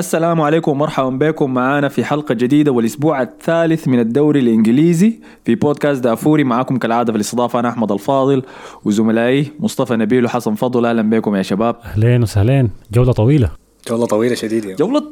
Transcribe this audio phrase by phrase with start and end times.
[0.00, 1.54] السلام عليكم ومرحبا بكم.
[1.54, 6.44] معانا في حلقة جديدة والأسبوع الثالث من الدوري الإنجليزي في بودكاست دافوري.
[6.44, 8.42] معكم كالعادة في الاستضافة أنا أحمد الفاضل
[8.84, 10.86] وزملائي مصطفى نبيل وحسن فضل.
[10.86, 11.76] أهلا بكم يا شباب.
[11.84, 12.70] أهلين وسهلين.
[12.92, 13.50] جولة طويلة.
[13.90, 14.76] والله طويلة شديد يعني.
[14.76, 15.02] جولة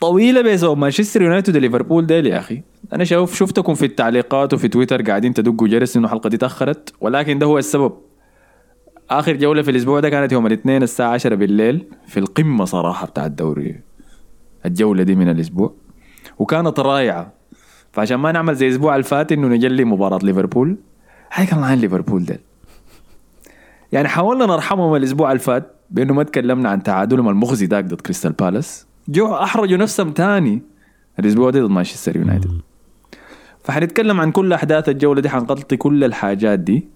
[0.00, 2.62] طويلة بيسو مانشستر يونايتد وليفربول ديل يا أخي.
[2.92, 7.38] أنا شوف شفتكم في التعليقات وفي تويتر قاعدين تدقوا جرس إنه الحلقة دي تأخرت ولكن
[7.38, 7.92] ده هو السبب.
[9.10, 13.26] آخر جولة في الأسبوع ده كانت يوم الاثنين الساعة 10 بالليل في القمة صراحة بتاع
[13.26, 13.89] الدوري.
[14.66, 15.74] الجولة دي من الأسبوع.
[16.38, 17.32] وكانت رائعة.
[17.92, 20.76] فعشان ما نعمل زي الأسبوع الفات إنه نجلي مباراة ليفربول.
[21.32, 22.40] هاي كان عن ليفربول ده.
[23.92, 28.86] يعني حاولنا نرحمهم الأسبوع الفات بإنه ما تكلمنا عن تعادلهم المخزي داك ضد كريستال بالاس.
[29.08, 30.62] جو أحرجوا نفسهم تاني
[31.18, 32.60] الأسبوع ده ضد مانشستر يونايتد.
[33.64, 36.88] فحنتكلم عن كل أحداث الجولة دي حنغطي كل الحاجات دي.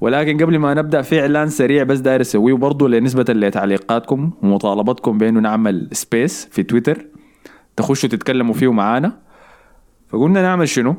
[0.00, 5.40] ولكن قبل ما نبدأ في إعلان سريع بس داير أسويه برضه لنسبة لتعليقاتكم ومطالبتكم بأنه
[5.40, 7.06] نعمل space في تويتر
[7.76, 9.12] تخشوا تتكلموا فيه معانا.
[10.08, 10.94] فقلنا نعمل شنو؟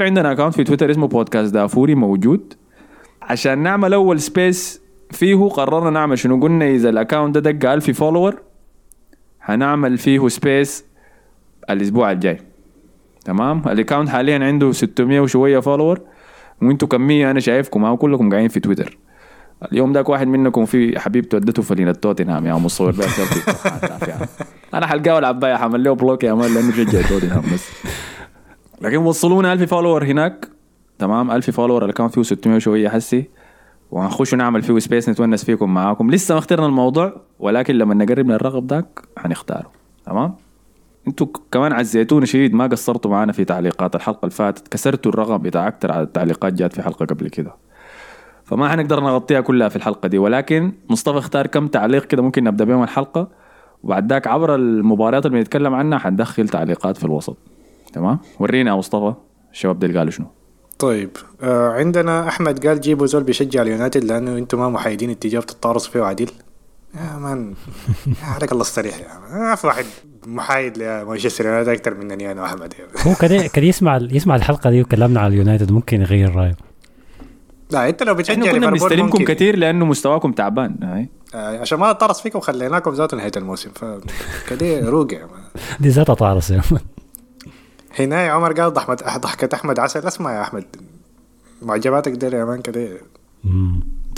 [0.00, 2.54] عندنا account في تويتر اسمه بودكاست دافوري موجود.
[3.22, 4.80] عشان نعمل أول space
[5.10, 8.42] فيه قررنا نعمل شنو؟ قلنا إذا ال account ده دق 1000 follower
[9.42, 10.84] هنعمل فيه space
[11.70, 12.38] الأسبوع الجاي.
[13.24, 16.00] تمام؟ ال account حاليا عنده 600 وشوية follower
[16.62, 17.84] وانتوا كمية أنا شايفكم.
[17.84, 18.98] أو كلكم قاعدين في تويتر.
[19.72, 23.52] اليوم داك واحد منكم في حبيبته ودته فلينة توتنهام يا مصور بها سيلفي
[24.74, 27.70] أنا حلقاه العباية حعمل له block يا man لأنه شجع توتنهام بس.
[28.80, 30.48] لكن وصلونا 1000 follower هناك.
[30.98, 33.28] تمام؟ 1000 follower ال account فيه 600 وشوية حسي.
[33.90, 36.10] وهنخش نعمل فيه space نتونس فيكم معاكم.
[36.10, 39.70] لسه ما اخترنا الموضوع ولكن لما نقرب من الرقم ذاك حنختاره
[40.06, 40.34] تمام؟
[41.08, 43.94] أنتوا كمان عزيتونا شديد ما قصرتوا معانا في تعليقات.
[43.94, 47.54] الحلقة اللي فاتت كسرتوا الرقم بتاع أكثر على التعليقات جات في حلقة قبل كده.
[48.44, 50.18] فما حنقدر نغطيها كلها في الحلقة دي.
[50.18, 53.28] ولكن مصطفى اختار كم تعليق كده ممكن نبدأ بهم الحلقة.
[53.82, 57.36] وبعد ذاك عبر المباريات اللي بنتكلم عنها حندخل تعليقات في الوسط.
[57.92, 59.14] تمام؟ ورينا يا مصطفى
[59.52, 60.26] الشباب دول قالوا شنو.
[60.78, 61.10] طيب
[61.42, 66.02] آه عندنا أحمد قال جيبوا زول بيشجع اليونايتد لأنه أنتم ما محايدين اتجاه بتتطارصوا فيه
[66.02, 66.30] عديل.
[66.94, 67.54] يا man.
[68.22, 69.40] عليك الله استريح يا man.
[69.40, 69.84] ما في واحد
[70.26, 72.74] محايد لمانشستر يونايتد أكثر منني أنا وأحمد
[73.06, 76.56] هو كده كده يسمع يسمع الحلقة دي وكلمنا على اليونايتد ممكن يغير رأيه.
[77.70, 79.24] لا أنت لو بتشجع إحنا كنا بنستلمكم.
[79.24, 81.08] كثير لأنه مستواكم تعبان هاي.
[81.34, 83.70] آه عشان ما نطرس فيكم خليناكم ذات نهاية الموسم.
[83.74, 85.42] فكده روق يا مان.
[85.80, 86.80] دي ذاتها طارس يا مان.
[87.98, 90.06] هنا يا عمر قال ضحمة ضحكة أحمد عسل.
[90.06, 90.64] اسمع يا أحمد.
[91.62, 92.88] معجباتك دي يا مان كده.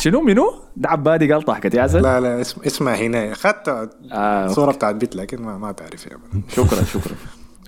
[0.01, 3.33] شنو منو؟ ده عبادي قال ضحكت يا عسل لا لا اسم اسمها هنا.
[3.33, 6.19] اخذت آه صورة بتاعت بيت لكن ما, ما تعرف يا
[6.49, 7.15] شكرا شكرا.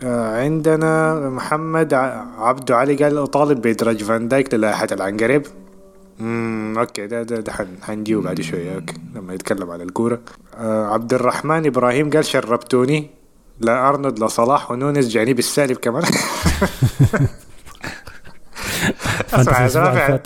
[0.02, 5.46] آه، عندنا محمد ع- عبدو علي قال اطالب بادراج فان دايك للائحة العنقريب.
[6.20, 8.74] امم okay ده ده, ده حن- حنجيو بعد شوية.
[8.74, 10.18] okay لما يتكلم عن الكورة.
[10.58, 13.10] آه عبد الرحمن إبراهيم قال شربتوني.
[13.60, 16.02] لا أرنولد لا صلاح ونونس جانبه السالب كمان.
[19.34, 20.20] أسمع يا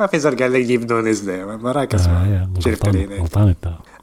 [0.00, 3.54] ما في- زول قال لي جيب نونس ده مراكز آه، يا شربت غلطان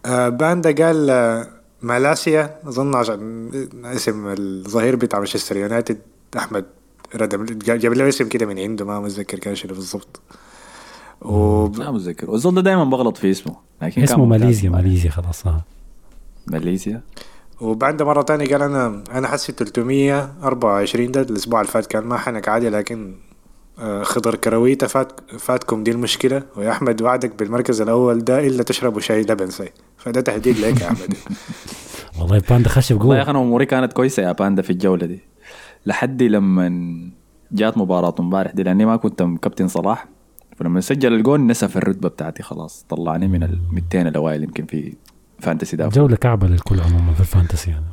[0.06, 1.48] آه، باندا قال آه،
[1.82, 3.50] مالاسيا أظن عشان
[3.86, 5.98] اسم الظهير بتاع مانشستر يونايتد
[6.38, 6.66] أحمد
[7.16, 7.46] ردم.
[7.46, 10.20] جاب له اسم كده من عنده ما متذكر كان شنو بالضبط.
[11.22, 12.30] و ما متذكر.
[12.30, 14.26] ده دائما بغلط في اسمه لكن اسمه.
[14.26, 15.62] ماليزيا ماليزيا خلاص آه.
[16.48, 17.02] ماليزيا؟
[17.62, 22.48] وباندا مرة تانية قال أنا أنا حسي 324 ده الأسبوع اللي فات كان ما حنك
[22.50, 23.27] عادي لكن آه،
[24.02, 29.22] خضر كرويته فات فاتكم دي المشكلة ويا أحمد وعدك بالمركز الأول ده إلا تشربوا شاي
[29.22, 31.14] لبن سي فده تهديد لك يا أحمد.
[32.20, 35.06] والله باندا خش والله يا بقوة أخي أنا أموري كانت كويسة يا باندا في الجولة
[35.06, 35.20] دي.
[35.86, 36.72] لحد لما
[37.52, 40.08] جات مباراة امبارح دي لأني ما كنت كابتن صلاح.
[40.58, 42.86] فلما سجل الجون نسف الرتبة بتاعتي خلاص.
[42.90, 44.94] طلعني من ال 200 الأوائل يمكن في
[45.40, 45.96] fantasy دافوري.
[45.96, 47.86] جولة كعبة للكل عموما في ال fantasy يعني.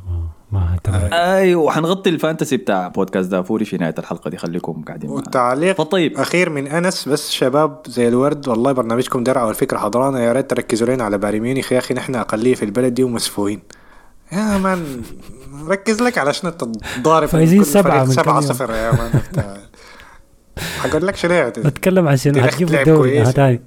[0.51, 1.09] ما هتبع.
[1.13, 5.09] أيوه وحنغطي ال fantasy بتاع بودكاست دافوري في نهاية الحلقة دي خليكم قاعدين.
[5.09, 6.17] والتعليق فطيب.
[6.17, 10.87] أخير من أنس بس شباب زي الورد والله برنامجكم درع والفكرة حضرانا يا ريت تركزوا
[10.87, 11.71] لنا على بايرن ميونخ.
[11.71, 13.61] يا أخي نحن أقلية في البلد دي ومسفهين.
[14.31, 15.01] يا مان
[15.67, 18.41] ركز لك على شنو تضارب فايزين سبعة من سبعة.
[18.41, 19.21] صفر يا مان.
[20.81, 23.21] حقول لك شنو بتكلم عن شنو؟ لعب الدوري.
[23.21, 23.61] آه، تاني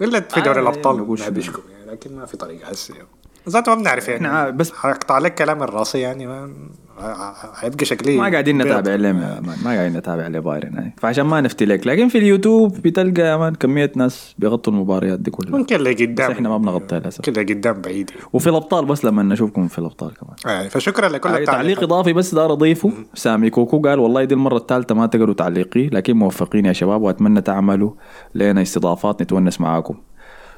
[0.00, 1.28] إلا في آه، دوري يلا الابطال قول شنو.
[1.28, 2.94] نعبشكم يعني لكن ما في طريقة هسه
[3.48, 4.26] ذاته ما بنعرف يعني.
[4.26, 6.50] إحنا بس- حقطع لك كلام الرأسي يعني ما
[7.54, 8.58] حيبقى شكلي ما قاعدين.
[8.62, 13.22] نتابع مان ما قاعدين نتابع لبايرن هاي فعشان ما نفتي لك لكن في اليوتيوب بتلقى
[13.22, 15.58] يا مان كمية ناس بيغطوا المباريات دي كلها.
[15.58, 17.20] ممكن اللي قدام بس إحنا ما بنغطيها للأسف.
[17.20, 18.10] كده قدام بعيد.
[18.32, 20.56] وفي الأبطال بس لما نشوفكم في الأبطال كمان.
[20.56, 22.92] يعني فشكرا لكل آه، تعليق إضافي بس دار أضيفه.
[23.14, 27.40] سامي كوكو قال والله دي المرة الثالثة ما تقروا تعليقي لكن موفقين يا شباب وأتمنى
[27.40, 27.90] تعملوا
[28.34, 29.94] لنا استضافات نتونس معاكم.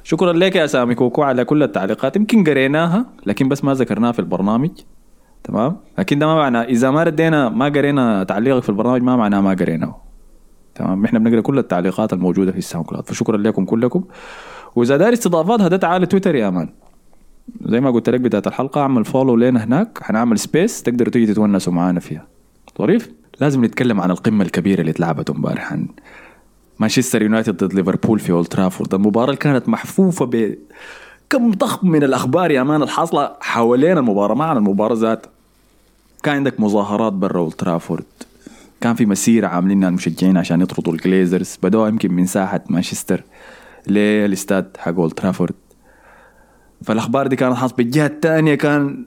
[0.09, 2.17] شكرا لك يا سامي كوكو على كل التعليقات.
[2.17, 4.71] يمكن قريناها لكن بس ما ذكرناها في البرنامج.
[5.45, 9.41] تمام؟ لكن ده ما معنى إذا ما ردينا ما قرينا تعليقك في البرنامج ما معناه
[9.41, 9.97] ما قريناه.
[10.75, 13.07] تمام؟ إحنا بنقرأ كل التعليقات الموجودة في الساوند كلاود.
[13.07, 14.05] فشكرا لكم كلكم.
[14.77, 16.69] وإذا داير استضافات هذا تعال تويتر يا man
[17.65, 19.99] زي ما قلت لك بداية الحلقة أعمل follow لنا هناك.
[20.03, 22.27] حنعمل space تقدروا تيجي تتونسوا معانا فيها.
[22.79, 25.73] ظريف لازم نتكلم عن القمة الكبيرة اللي اتلعبت امبارح
[26.81, 28.95] مانشستر يونايتد ضد ليفربول في أولد ترافورد.
[28.95, 30.55] المباراة اللي كانت محفوفة ب
[31.31, 34.35] كم ضخم من الأخبار يا مان الحاصلة حوالين المباراة.
[34.35, 35.31] ما عن المباراة ذاتها
[36.23, 38.05] كان عندك مظاهرات برا أولد ترافورد.
[38.81, 41.59] كان في مسيرة عاملينها المشجعين عشان يطردوا الجليزرز.
[41.63, 43.23] بدأوا يمكن من ساحة مانشستر
[43.87, 45.55] للإستاد حق أولد ترافورد.
[46.85, 48.55] فالأخبار دي كانت حاصلة بالجهة الثانية.
[48.55, 49.05] كان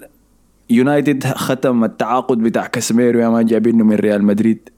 [0.69, 4.69] يونايتد ختم التعاقد بتاع كاسميرو يا man جايبينه من ريال مدريد.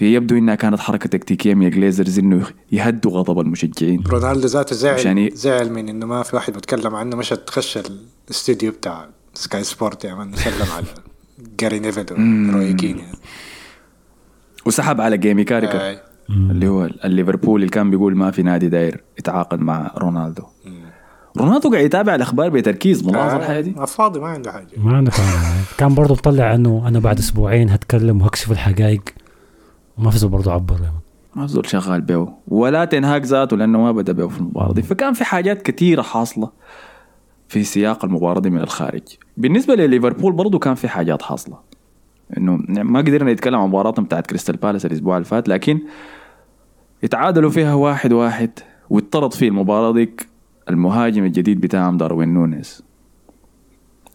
[0.00, 4.02] يبدو إنها كانت حركة تكتيكية من جليزرز إنه يهدوا غضب المشجعين.
[4.06, 7.78] رونالدو ذاته زعل ي- زعل من إنه ما في واحد بيتكلم عنه مشى تخش
[8.28, 10.86] الاستوديو بتاع سكاي سبورت يا man سلم على
[11.60, 13.12] جاري نيفل وروي كين يعني.
[14.66, 15.98] وسحب على جيمي كاريكر آي.
[16.30, 20.42] اللي هو الليفربول اللي كان بيقول ما في نادي داير يتعاقد مع رونالدو.
[21.38, 23.74] رونالدو قاعد يتابع الأخبار بتركيز ملاحظ الحاجة دي.
[23.78, 24.66] آه، فاضي ما عنده حاجة.
[24.76, 25.28] ما عنده كلام.
[25.78, 29.02] كان برضه مطلع إنه أنا بعد أسبوعين هتكلم وهكشف الحقائق.
[29.98, 30.96] وما في زول برضه عبر يعني.
[31.34, 34.72] ما في زول شغال بيه ولا تنهاك ذاته لأنه ما بدأ بيه في المباراة.
[34.72, 36.50] دي فكان في حاجات كثيره حاصلة
[37.48, 39.02] في سياق المباراة دي من الخارج.
[39.36, 41.58] بالنسبة لليفربول برضه كان في حاجات حاصلة.
[42.38, 45.80] إنه ما قدرنا نتكلم عن مباراتهم بتاعت كريستال بالاس الأسبوع اللي فات لكن
[47.04, 48.50] اتعادلوا فيها واحد واحد
[48.90, 50.28] واتطرد في المباراة ديك
[50.70, 52.82] المهاجم الجديد بتاعهم داروين نونيز.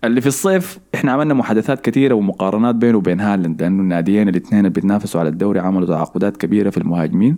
[0.04, 4.70] اللي في الصيف إحنا عملنا محادثات كثيرة ومقارنات بينه وبين هالاند لأنه الناديين الاثنين اللي
[4.70, 7.38] بيتنافسوا على الدوري عملوا تعاقدات كبيرة في المهاجمين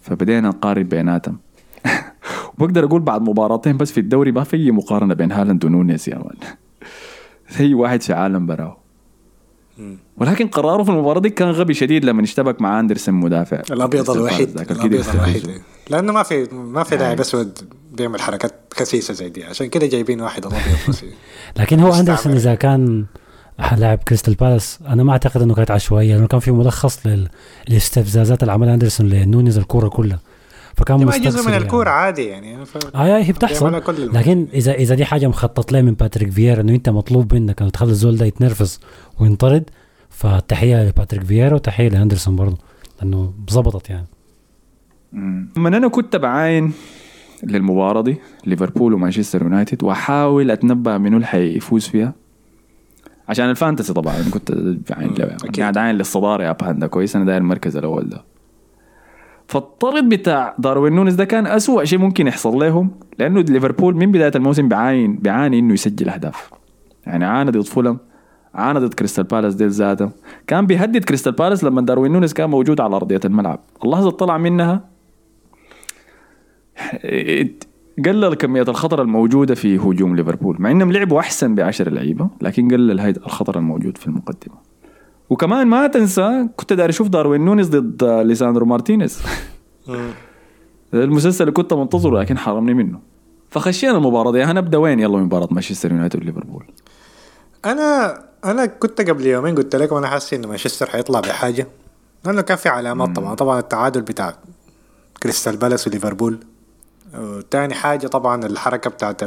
[0.00, 1.38] فبدينا نقارن بيناتهم.
[2.58, 6.36] وبقدر أقول بعد مباراتين بس في الدوري ما في مقارنة بين هالاند ونونيز يا man
[7.60, 8.83] أي واحد في عالم براه.
[10.16, 13.62] ولكن قراره في المباراة دي كان غبي شديد لما اشتبك مع أندرسون مدافع.
[13.70, 15.08] الأبيض الوحيد الأبيض.
[15.08, 15.50] الوحيد.
[15.90, 17.58] لأنه ما في ما في لاعب اسود
[17.92, 19.44] بيعمل حركات خسيسه زي دي.
[19.44, 20.94] عشان كده جايبين واحد الابيض
[21.58, 21.94] لكن هو.
[21.94, 23.04] أندرسون إذا كان
[23.76, 27.28] لاعب كريستال بالاس أنا ما أعتقد إنه كانت عشوائيه لأنه كان في ملخص لل-
[27.68, 30.18] للاستفزازات اللي عملها أندرسون لنونيز الكورة كلها.
[30.76, 31.64] فكان دي ما مستقصد جزء من يعني.
[31.64, 32.96] الكورة عادي يعني ف...
[32.96, 33.82] آه هي بتحصل.
[34.12, 37.70] لكن اذا إذا دي حاجة مخطط لها من باتريك فييرا إنه أنت مطلوب منك انه
[37.70, 38.80] تخلي الزول ده يتنرفز
[39.20, 39.70] وينطرد
[40.10, 42.58] فتحية لباتريك فييرا وتحية لاندرسون برضه
[43.00, 44.06] لأنه ظبطت يعني.
[45.56, 46.72] من أنا كنت بعاين
[47.42, 48.16] للمباراة دي
[48.46, 52.12] ليفربول ومانشستر يونايتد وأحاول أتنبأ منو اللي حيفوز فيها.
[53.28, 54.52] عشان ال fantasy طبعا كنت
[54.90, 55.60] بعاين أكيد.
[55.60, 58.24] قاعد عاين للصدارة يا باندا كويس أنا داير المركز الأول ده.
[59.48, 64.32] فالطرد بتاع داروين نونز ده كان أسوأ شيء ممكن يحصل لهم لأنه ليفربول من بداية
[64.36, 66.50] الموسم بيعاين بيعاني إنه يسجل أهداف.
[67.06, 67.98] يعني عانى ضد فولهام
[68.54, 70.10] عانى ضد كريستال بالاس دي ذاته
[70.46, 73.60] كان بيهدد كريستال بالاس لما داروين نونز كان موجود على أرضية الملعب.
[73.84, 74.80] اللحظه اللي طلع منها
[78.04, 83.00] قلل كمية الخطر الموجودة في هجوم ليفربول مع إنهم لعبوا أحسن بعشر لعيبة لكن قلل
[83.00, 84.63] هذا الخطر الموجود في المقدمة.
[85.30, 89.18] وكمان ما تنسى كنت داير أشوف داروين نونيز ضد ليساندرو مارتينيز.
[90.94, 93.00] المسلسل اللي كنت منتظره لكن حرمني منه.
[93.50, 94.42] فخشينا المباراة دي.
[94.42, 96.64] هنبدا وين يلا مباراة مانشستر يونايتد وليفربول.
[97.64, 101.66] أنا أنا كنت قبل يومين قلت لكم أنا حاسس انه مانشستر حيطلع بحاجة.
[102.24, 103.34] لأنه كان في علامات طبعا.
[103.34, 104.34] طبعا التعادل بتاع
[105.22, 106.38] كريستال بالاس وليفربول.
[107.18, 109.22] وتاني حاجة طبعا الحركة بتاعت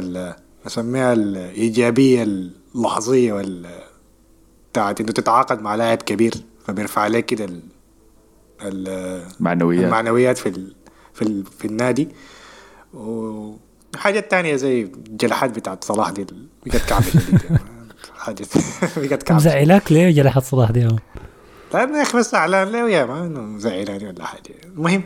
[0.66, 3.66] اسميها الإيجابية اللحظية وال
[4.78, 6.34] بتاعت انه تتعاقد مع لاعب كبير
[6.66, 7.62] فبيرفع عليك كده ال-
[8.62, 10.74] ال- معنويات المعنويات في ال...
[11.14, 11.44] في ال...
[11.58, 12.08] في النادي.
[12.94, 16.26] وحاجات تانية زي الجلحات بتاعت صلاح دي
[16.66, 17.04] بقت يعني.
[18.18, 18.46] حاجة
[18.96, 20.88] بقت كعبة مزعلاك ليه جلحت صلاح دي
[21.72, 24.54] طيب يا أخي بس اعلان له يا ما مزعلاني ولا حاجة.
[24.64, 25.04] المهم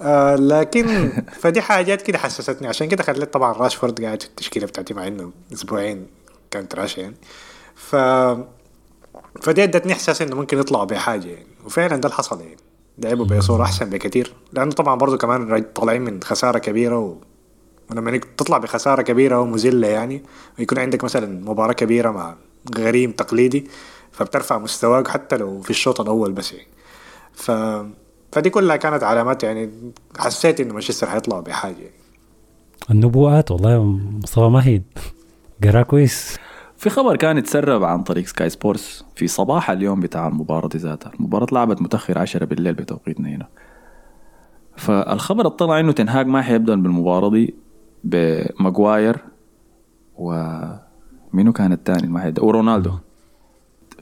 [0.00, 2.68] آه لكن فدي حاجات كده حسستني.
[2.68, 6.06] عشان كده خليت طبعا راشفورد قاعد في التشكيلة بتاعتي مع إنه أسبوعين
[6.50, 7.14] كانت راشا يعني.
[7.74, 7.96] ف
[9.42, 11.46] فدي ادتني إحساس إنه ممكن يطلعوا بحاجة يعني.
[11.66, 12.56] وفعلا ده اللي حصل يعني.
[12.98, 17.16] لعبوا بصوره أحسن بكثير لأنه طبعا برضو كمان طالعين من خسارة كبيرة و...
[17.90, 20.22] ولما تطلع بخسارة كبيرة ومذلة يعني
[20.58, 22.34] ويكون عندك مثلا مباراة كبيرة مع
[22.78, 23.66] غريم تقليدي
[24.12, 26.68] فبترفع مستواك حتى لو في الشوط الأول بس يعني.
[27.32, 27.50] ف
[28.32, 29.70] فدي كلها كانت علامات يعني
[30.18, 32.04] حسيت إنه مانشستر حيطلعوا بحاجة يعني.
[32.90, 33.82] النبوءات والله
[34.22, 34.82] مصطفى ماهي
[35.64, 36.36] قرا كويس.
[36.84, 41.12] في خبر كان اتسرب عن طريق سكاي سبورتس في صباح اليوم بتاع المباراة ذاتها.
[41.14, 43.48] المباراة لعبت متأخر 10 بالليل بتوقيتنا هنا.
[44.76, 47.54] فالخبر اطلع إنه تنهاج ما حيبدأ بالمباراة دي
[48.04, 49.16] بماجواير
[50.18, 52.92] ومنو كان الثاني؟ ما حد ورونالدو.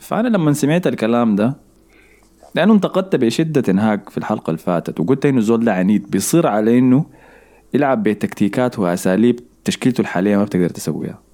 [0.00, 1.56] فأنا لما سمعت الكلام ده
[2.54, 6.78] لأنه انتقدت بشدة انهاك في الحلقة اللي فاتت وقلت إنه زول ده عنيد بيصر على
[6.78, 7.04] إنه
[7.74, 11.31] يلعب بتكتيكات وأساليب تشكيلته الحالية ما بتقدر تسويها.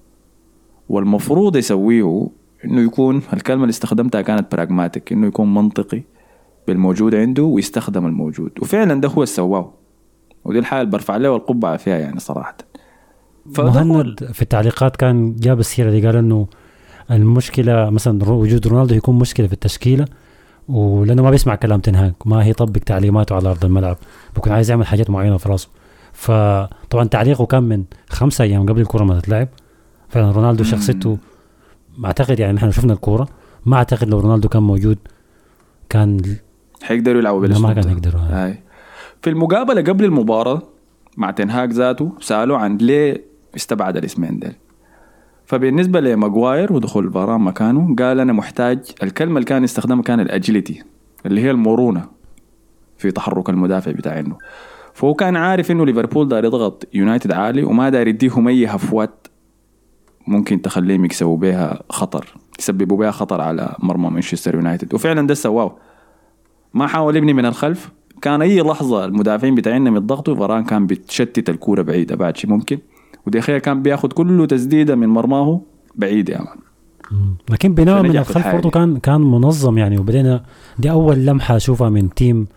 [0.89, 2.27] والمفروض يسويه
[2.65, 6.01] إنه يكون الكلمة اللي استخدمتها كانت براغماتيك إنه يكون منطقي
[6.67, 8.51] بالموجود عنده ويستخدم الموجود.
[8.61, 9.73] وفعلا ده هو اللي سواه.
[10.45, 12.57] ودي الحاجة اللي برفع له القبعه فيها يعني صراحة.
[13.57, 16.47] مهند في التعليقات كان جاب السيرة دي قال إنه
[17.11, 20.05] المشكلة مثلا وجود رونالدو يكون مشكلة في التشكيلة
[20.69, 23.97] ولأنه ما بيسمع كلام تنهاج ما هي يطبق تعليماته على أرض الملعب.
[24.35, 25.69] بكون عايز يعمل حاجات معينة في راسه
[26.13, 29.47] فطبعا تعليقه كان من خمسة أيام قبل الكورة ما تتلعب.
[30.09, 31.17] فعلا رونالدو شخصيته
[32.05, 33.27] اعتقد يعني نحن شفنا الكورة
[33.65, 34.97] ما أعتقد لو رونالدو كان موجود
[35.89, 36.21] كان
[36.83, 37.91] حيقدروا يلعبوا لا، بالأسلوب ما كان.
[37.91, 38.21] يقدروا.
[38.21, 38.59] هاي
[39.21, 40.61] في المقابلة قبل المباراة
[41.17, 43.23] مع تنهاك ذاته سالوه عن ليه
[43.55, 44.53] استبعد الاسمين ديل
[45.45, 50.83] فبالنسبة لماجواير ودخول فاران مكانه قال أنا محتاج الكلمة اللي كان يستخدمها كان الاجيلتي
[51.25, 52.05] اللي هي المرونة
[52.97, 54.37] في تحرك المدافع بتاع إنه
[54.93, 59.27] فهو كان عارف إنه ليفربول داير يضغط يونايتد عالي وما داير يديهم أي هفوات
[60.29, 64.93] ممكن تخليهم يكسبوا بها خطر يسببوا بها خطر على مرمى مانشستر يونايتد.
[64.93, 65.75] وفعلا ده سواه.
[66.73, 67.91] ما حاول يبني من الخلف.
[68.21, 72.79] كان أي لحظة المدافعين بتاعنا يضغطوا فران كان بتشتت الكورة بعيدة بعد شيء ممكن.
[73.27, 75.61] وديخيا كان بياخد كله تسديدة من مرماه
[75.95, 76.57] بعيد يا مان.
[77.49, 78.69] لكن بناء من الخلف برضه.
[78.69, 79.97] كان كان منظم يعني.
[79.97, 80.43] وبدينا
[80.79, 82.47] دي أول لمحة أشوفها من تيم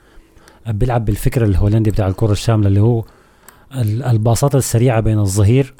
[0.68, 3.04] بيلعب بالفكر الهولندي بتاع الكرة الشاملة اللي هو
[3.74, 5.74] ال- الباصات السريعة بين الظهير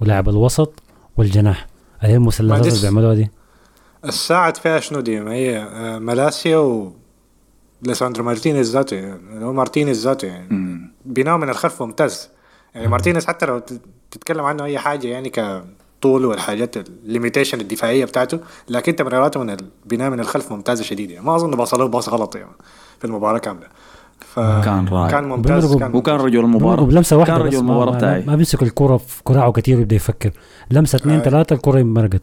[0.00, 0.82] ولاعب الوسط.
[1.18, 1.66] والجناح.
[2.00, 3.30] هي المثلثات اللي بيعملوها دي؟
[4.04, 6.92] الساعد فيها شنو دي؟ ما هي آه، ملاسيا و
[7.82, 12.28] ليساندرو مارتينيز ذاته يعني هو مارتينيز ذاته يعني بناء من الخلف ممتاز.
[12.74, 13.62] يعني مارتينيز حتى لو
[14.10, 20.10] تتكلم عنه أي حاجة يعني كطول والحاجات ال limitation الدفاعية بتاعته لكن تمريراته من البناء
[20.10, 22.56] من الخلف ممتازة شديد يعني ما أظن باص له باص غلط يعني
[22.98, 23.66] في المباراة كاملة.
[24.36, 25.10] كان رائع.
[25.10, 28.24] كان ممتاز كان وكان رجل المباراه بلمسة واحدة كان بس رجل ما- المباراه ما, بتاعي
[28.26, 30.30] ما بيمسك الكوره في كراعه كثير ويبدأ يفكر.
[30.70, 31.22] لمسة اثنين آه.
[31.22, 32.22] ثلاثة الكوره مرقت.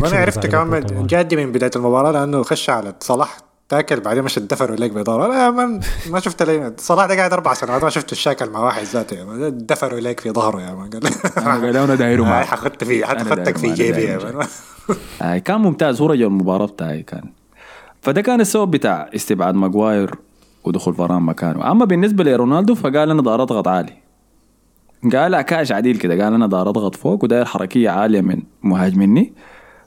[0.00, 1.06] وأنا عرفت كمان.
[1.06, 3.38] جادي من بداية المباراة لأنه خش على صلاح
[3.68, 7.54] تاكل بعدين مش الدفر وليك بيضار أنا ما, ما شفت لي صلاح ده قاعد أربع
[7.54, 9.22] سنوات ما شفت الشاكل مع واحد ذاته.
[9.46, 11.02] الدفر وليك في ظهره يا مان قال.
[11.62, 12.44] قال أنا دايره هاي معك.
[12.46, 14.46] حخدت فيه أنا حخدتك في جيبي يا مان
[15.22, 16.00] آه كان ممتاز.
[16.00, 17.22] هو رجل المباراة بتاعي كان.
[18.02, 20.14] فده كان السبب بتاع استبعاد ماجواير.
[20.64, 21.70] ودخول فاران مكانه.
[21.70, 23.92] أما بالنسبة لرونالدو فقال أنا داير اضغط عالي.
[25.12, 29.32] قال كاش عديل كده قال أنا داير اضغط فوق وداير حركية عالية من مهاجمني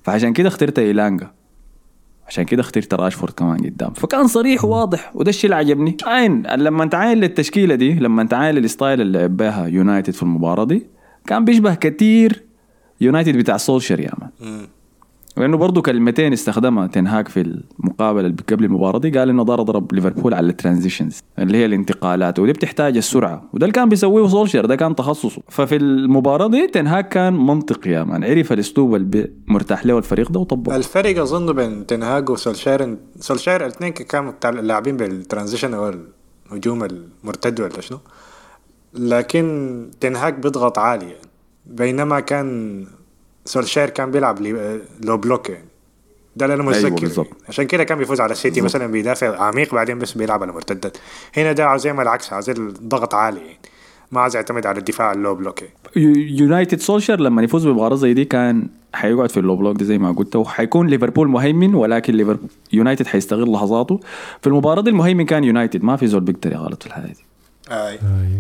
[0.04, 1.32] فعشان كده اخترت إيلانجا.
[2.28, 3.94] عشان كده اخترت راشفورد كمان قدام.
[3.94, 5.98] فكان صريح وواضح وده الشيء اللي عجبني.
[6.06, 10.14] عاين لما انت عاين للتشكيلة دي لما انت عاين لل style اللي لعب بها يونايتد
[10.14, 10.88] في المباراة دي
[11.28, 12.44] كان بيشبه كتير
[13.02, 14.68] يونايتد بتاع سولشر يا مان
[15.38, 19.20] لأنه برضه كلمتين استخدمها تنهاك في المقابلة اللي قبل المباراة دي.
[19.20, 23.44] قال إنه داير ضرب ليفربول على ال transitions اللي هي الانتقالات ودي بتحتاج السرعة.
[23.54, 25.42] وده اللي كان بيسويه سولشر ده كان تخصصه.
[25.50, 28.24] ففي المباراة دي تنهاك كان منطقي يا مان.
[28.24, 30.76] عرف الاسلوب اللي مرتاح له الفريق ده وطبقه.
[30.76, 35.94] الفرق أظن بين تنهاج وسولشاير سولشاير الاثنين كانوا لاعبين بال transition أو
[36.52, 38.00] الهجوم المرتد ولا شنو.
[38.94, 41.28] لكن تنهاج بيضغط عالي يعني.
[41.66, 42.86] بينما كان
[43.48, 45.66] سولشاير كان بيلعب لي- low block يعني
[46.36, 47.28] ده اللي أنا أيوة متذكر بالظبط.
[47.28, 47.40] يعني.
[47.50, 50.98] عشان كده كان بيفوز على السيتي مثلا بيدافع عميق بعدين بس بيلعب على مرتدات
[51.38, 53.58] هنا ده عاوز يعمل العكس عاوز الضغط عالي يعني.
[54.12, 55.74] ما عاوز يعتمد على الدفاع ال low block يعني.
[55.96, 56.14] يو-
[56.44, 59.98] يونايتد سولشر لما يفوز بمباراة زي دي كان حيقعد في ال low block دي زي
[59.98, 64.00] ما قلت وحيكون ليفربول مهيمن ولكن ليفربول يونايتد حيستغل لحظاته
[64.42, 67.24] في المباراة دي المهيمن كان يونايتد ما في زول بيقدر يغلط في الحياة دي.
[67.72, 68.00] أي.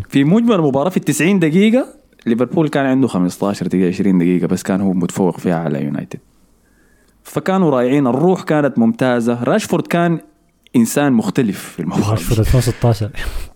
[0.09, 1.87] في مجمل المباراه في ال 90 دقيقة
[2.27, 6.19] ليفربول كان عنده 15 دقيقة 20 دقيقة بس كان هو متفوق فيها على يونايتد.
[7.23, 9.43] فكانوا رائعين الروح كانت ممتازة.
[9.43, 10.19] راشفورد كان
[10.75, 12.11] إنسان مختلف في المباراة.
[12.11, 13.09] راشفورد 2016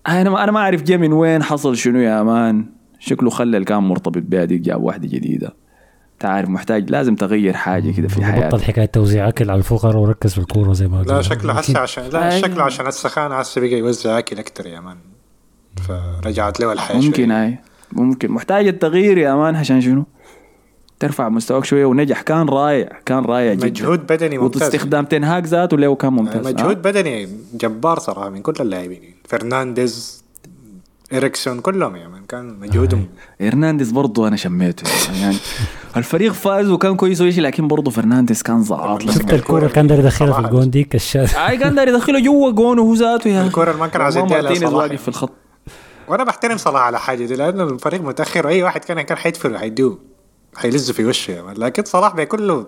[0.08, 2.66] أنا ما أنا ما أعرف جا من وين حصل شنو يا مان
[3.00, 5.54] شكله خلى اللي كان مرتبط بها دي جاب واحدة جديدة.
[6.20, 8.62] تعرف محتاج لازم تغير حاجة كده في بطل حياتك.
[8.62, 11.22] حكاية توزيع أكل على الفقراء وركز في الكورة زي ما لا.
[11.22, 12.42] شكله هسه عشان لا أي.
[12.42, 14.98] شكله عشان السخان هسه بقى يوزع أكل أكتر يا مان
[15.82, 17.44] فرجعت له الحياة ممكن شوية.
[17.44, 17.60] هاي
[17.94, 18.32] ممكن.
[18.32, 20.04] محتاج التغيير يا مان عشان شنو؟
[21.00, 22.22] ترفع مستواك شوية ونجح.
[22.22, 23.68] كان رائع كان رائع جدا.
[23.68, 24.64] مجهود بدني ممتاز.
[24.64, 26.48] واستخدام تنهاك ذاته له كان ممتاز.
[26.48, 29.02] مجهود بدني جبار صراحة من كل اللاعبين.
[29.28, 30.24] فرنانديز
[31.14, 33.06] اريكسون كلهم يا مان كان مجهودهم.
[33.42, 34.84] هرنانديز برضه أنا شميته.
[35.22, 35.36] يعني
[35.98, 40.00] الفريق فاز وكان كويس ويشي لكن برضه فرنانديز كان زعاط شفت الكورة اللي كان داير
[40.00, 40.40] يدخلها في.
[40.40, 41.36] الجون ديك الشاذ.
[41.36, 44.70] اي كان داير يدخله جوا جون وهو ذاته يا الكرة اللي ما كان عايز يديها
[44.70, 45.32] واقف في الخط.
[46.08, 49.98] وأنا بحترم صلاح على حاجة دي لأنه الفريق متأخر وأي واحد كان كان حيدفر وحيديه
[50.56, 51.42] حيلزه في وشه.
[51.42, 51.56] مان.
[51.58, 52.68] لكن صلاح بيكون له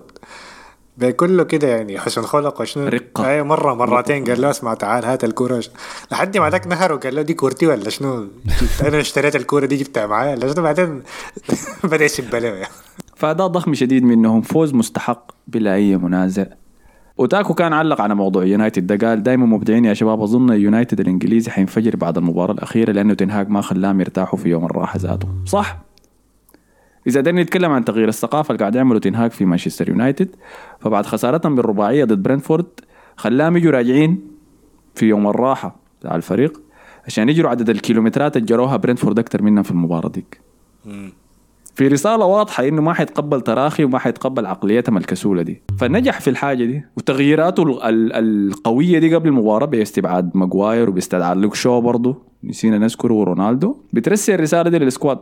[0.97, 3.29] بيكون له كده يعني حسن خلق وشنو؟ رقة.
[3.29, 5.63] اي مرة مرتين قال له اسمع تعال هات الكورة.
[6.11, 8.27] لحد ما ذاك نهر وقال له دي كورتي ولا شنو؟
[8.87, 10.35] أنا اشتريت الكورة دي جبتها معايا.
[10.35, 11.03] ولا شنو بعدين؟
[11.83, 12.73] بدأ يسب له يعني.
[13.15, 14.41] فأداء ضخم شديد منهم.
[14.41, 16.45] فوز مستحق بلا أي منازع.
[17.17, 18.87] وتاكو كان علق على موضوع يونايتد.
[18.87, 23.49] ده قال دائما مبدعين يا شباب أظن يونايتد الإنجليزي حينفجر بعد المباراة الأخيرة لأنه تنهاج
[23.49, 25.27] ما خلاهم يرتاحوا في يوم الراحة ذاته.
[25.45, 25.77] صح.
[27.07, 30.35] إذا قدرنا نتكلم عن تغيير الثقافة اللي قاعد يعملوا تنهاج في مانشستر يونايتد
[30.79, 32.65] فبعد خسارتهم بالرباعية ضد برنتفورد
[33.15, 34.21] خلاهم يجوا راجعين
[34.95, 36.61] في يوم الراحة بتاع الفريق
[37.07, 40.41] عشان يجروا عدد الكيلومترات اللي جروها برنتفورد أكثر منهم في المباراة ديك.
[41.75, 45.61] في رسالة واضحة إنه ما حيتقبل تراخي وما حيتقبل عقليتهم الكسولة دي.
[45.79, 46.83] فنجح في الحاجة دي.
[46.97, 48.13] وتغييراته ال- ال-
[48.51, 54.69] القوية دي قبل المباراة باستبعاد ماجواير وباستدعاء لوك شو برضه نسينا نذكره ورونالدو بترسل الرسالة
[54.69, 55.19] دي لل squad.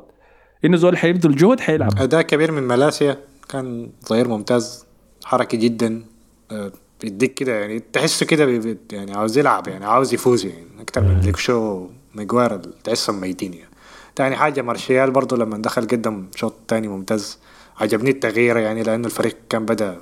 [0.66, 1.92] إنه زول حيبذل جهد حيلعب.
[1.98, 3.18] اداء كبير من مالاسيا
[3.50, 4.86] كان ظهير ممتاز
[5.24, 6.04] حركي جدا.
[6.52, 10.66] آه، بيديك كده يعني تحسه كده يعني عاوز يلعب يعني عاوز يفوز يعني.
[10.82, 13.71] أكتر من لوك شو ماجواير تحسهم ميتين يعني.
[14.16, 17.40] تاني حاجة مارشيال برضو لما دخل قدم شوط تاني ممتاز.
[17.82, 20.02] عجبني التغيير يعني لأنه الفريق كان بدأ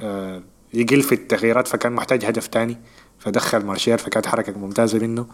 [0.00, 0.42] آه،
[0.74, 2.76] يقل في التغييرات فكان محتاج هدف تاني
[3.18, 5.26] فدخل مارشيال فكانت حركة ممتازة منه.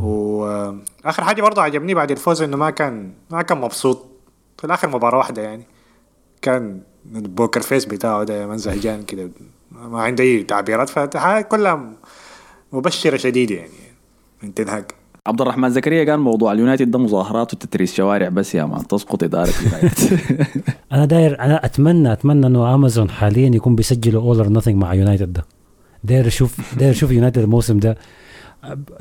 [0.00, 4.06] وآخر حاجة برضو عجبني بعد الفوز إنه ما كان ما كان مبسوط.
[4.58, 5.66] في الآخر مباراة واحدة يعني.
[6.42, 6.80] كان
[7.14, 9.30] ال poker face بتاعه ده من زهجان كده
[9.72, 11.92] ما عنده أي تعبيرات فكلها كلها
[12.72, 13.72] مبشرة شديدة يعني
[14.42, 14.84] من تنهاج
[15.26, 19.52] عبد الرحمن زكريا قال موضوع اليونايتد ده مظاهرات وتتريس شوارع بس يا مان تسقط إدارة
[19.64, 20.20] يونايتد
[20.92, 25.32] أنا داير أنا أتمنى أتمنى إنه أمازون حاليا يكون بيسجلوا All or Nothing مع يونايتد
[25.32, 25.44] ده.
[26.04, 27.98] داير أشوف داير أشوف يونايتد الموسم ده.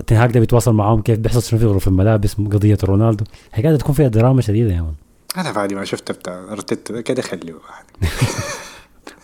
[0.08, 3.24] تنهاج ده بيتواصل معاهم كيف بيحصل شنو في غرف الملابس قضية رونالدو.
[3.54, 4.94] هي قاعدة تكون فيها دراما شديدة يا مان.
[5.38, 7.54] أنا بعد ما شفت بتاع أرتيتا ده كده خليه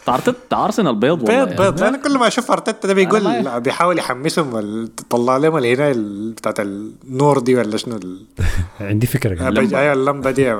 [0.05, 1.83] تعرتت أرسنال بيض والله بيض بيض.
[1.83, 7.39] أنا كل ما أشوف أرتيتا ده بيقول بيحاول يحمسهم طلع لهم الهنا ال- بتاعت النور
[7.39, 8.25] دي ولا شنو ال-
[8.81, 10.51] عندي فكرة أيوه اللمبة دي.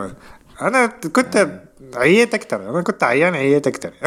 [0.62, 1.60] أنا كنت
[1.96, 2.70] عييت أكتر.
[2.70, 3.92] أنا كنت عيان عييت أكتر.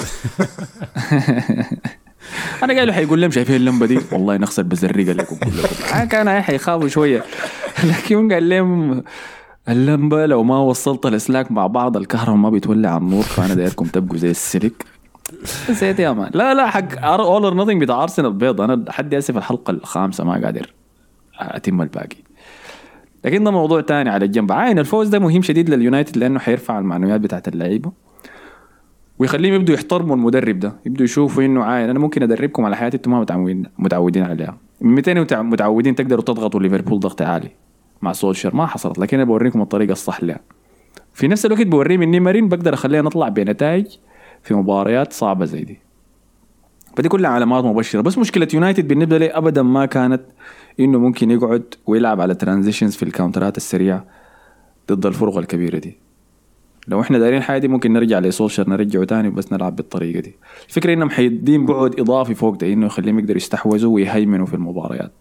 [2.62, 5.36] أنا قايل له حيقول لهم شايفين اللمبة دي؟ والله نخسر بزرقه لكم.
[5.36, 7.24] كلكم آه كان حيخافوا شوية.
[7.84, 9.02] لكن قال لهم
[9.68, 14.30] اللمبة لو ما وصلت الاسلاك مع بعض الكهرباء ما بيتولع النور فأنا دايركم تبقوا زي
[14.30, 14.84] السلك.
[15.70, 16.30] نسيت يا مان.
[16.34, 18.60] لا لا حق All or Nothing بتاع ارسنال بيض.
[18.60, 20.72] أنا لحد هسه في الحلقة الخامسة ما قادر
[21.40, 22.16] أتم الباقي.
[23.24, 24.52] لكن ده موضوع تاني على الجنب.
[24.52, 27.92] عاين الفوز ده مهم شديد لليونايتد لأنه حيرفع المعنويات بتاعت اللعيبة.
[29.18, 30.72] ويخليهم يبدوا يحترموا المدرب ده.
[30.86, 34.58] يبدوا يشوفوا إنه عاين أنا ممكن أدربكم على حاجات أنتم ما متعودين متعودين عليها.
[34.80, 37.50] من 200 متع- متعودين تقدروا تضغطوا ليفربول ضغط عالي
[38.02, 40.40] مع سولشر ما حصلت لكن أنا بوريكم الطريقة الصح لها.
[41.14, 43.86] في نفس الوقت بوريه مني مرين بقدر اخليه نطلع بنتائج
[44.44, 45.78] في مباريات صعبة زي دي.
[46.96, 48.00] فدي كلها علامات مبشرة.
[48.00, 50.22] بس مشكلة يونايتد بالنسبة لي ابدا ما كانت
[50.80, 54.04] إنه ممكن يقعد ويلعب على transitions في ال counter ات السريعة
[54.92, 55.98] ضد الفرق الكبيرة دي.
[56.88, 60.36] لو إحنا دايرين حاجة دي ممكن نرجع لسولشر نرجعه تاني بس نلعب بالطريقة دي.
[60.68, 65.12] الفكرة إنهم حيدين بعد إضافي فوق ده إنه يخليهم يقدروا يستحوذوا ويهيمنوا في المباريات.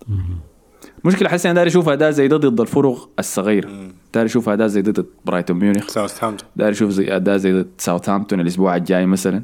[1.05, 3.69] مشكلة حسي أنا داير أشوف أداء زي ده ضد الفرق الصغيرة.
[4.13, 5.87] داير أشوف أداء زي ده ضد برايتون ميونخ.
[5.87, 6.49] ساوثهامبتون.
[6.55, 9.41] داير أشوف زي أداء زي ضد ساوثهامبتون الأسبوع الجاي مثلا.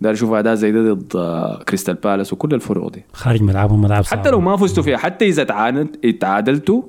[0.00, 3.04] داير أشوف أداء زي ده ضد آه، كريستال بالاس وكل الفرق دي.
[3.12, 4.18] خارج ملعبهم ملعب صعب.
[4.18, 6.82] حتى لو ما فزتوا فيها حتى إذا تعادلت تعادلتوا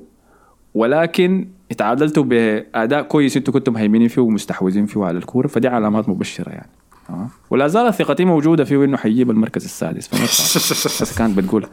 [0.74, 6.48] ولكن تعادلتوا بأداء كويس أنتوا كنتم مهيمنين فيه ومستحوذين فيه على الكورة فدي علامات مبشرة
[6.48, 6.70] يعني.
[7.50, 10.08] ولا زالت ثقتي موجودة فيه إنه حيجيب المركز السادس.
[10.08, 10.22] فما.
[11.02, 11.66] بس كانت بتقول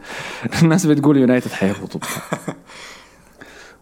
[0.62, 2.00] الناس بتقول يونايتد حيهبطوا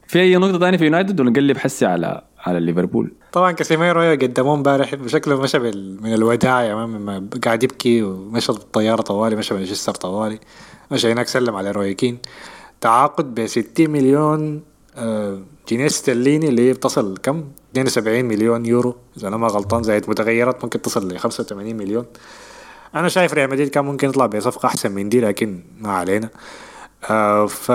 [0.08, 3.12] في أي نقطة ثانية في يونايتد؟ ونقلب حسي على على ليفربول.
[3.32, 5.58] طبعا كاسيميرو قدموه امبارح بشكله مشى
[6.02, 10.38] من الوداع لما قاعد يبكي ومشى بالطيارة طوالي مشى مانشستر طوالي.
[10.90, 12.18] مشى هناك سلم على روي كين.
[12.80, 14.62] تعاقد ب 60 مليون
[15.68, 18.96] جنيه استرليني اللي هي بتصل كم؟ 72 مليون يورو.
[19.16, 22.04] إذا أنا ما غلطان زائد متغيرات ممكن تصل ل 85 مليون.
[22.94, 26.28] أنا شايف ريال مدريد كان ممكن يطلع بصفقة أحسن من دي لكن ما علينا.
[27.10, 27.72] آه ف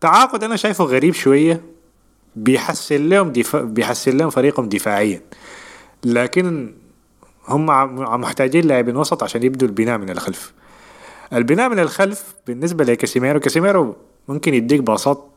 [0.00, 1.60] تعاقد أنا شايفه غريب شوية.
[2.36, 5.20] بيحسن لهم دفاع بيحسن لهم فريقهم دفاعيا.
[6.04, 6.74] لكن
[7.48, 7.66] هم
[8.20, 10.52] محتاجين لاعبين وسط عشان يبدوا البناء من الخلف.
[11.32, 13.96] البناء من الخلف بالنسبة لكاسيميرو كاسيميرو
[14.28, 15.28] ممكن يديك باصات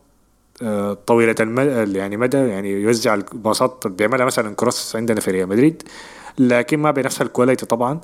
[1.05, 5.83] طويلة المدى يعني مدى يعني يوزع الباصات بيعملها مثلا كروس عندنا في ريال مدريد
[6.37, 7.99] لكن ما بنفس ال quality طبعا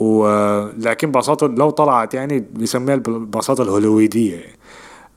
[0.00, 4.44] ولكن باصاته لو طلعت يعني بيسميها الباصات الهوليوودية.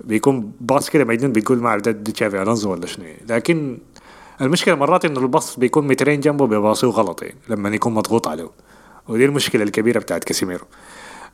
[0.04, 3.06] بيكون باص كده مجنون بتقول ما اعرف ده تشافي ألونزو ولا شنو.
[3.30, 3.78] لكن
[4.42, 8.50] المشكلة مرات إنه الباص بيكون مترين جنبه بيباصوه غلط يعني لما يكون مضغوط عليه
[9.08, 10.66] ودي المشكلة الكبيرة بتاعت كاسيميرو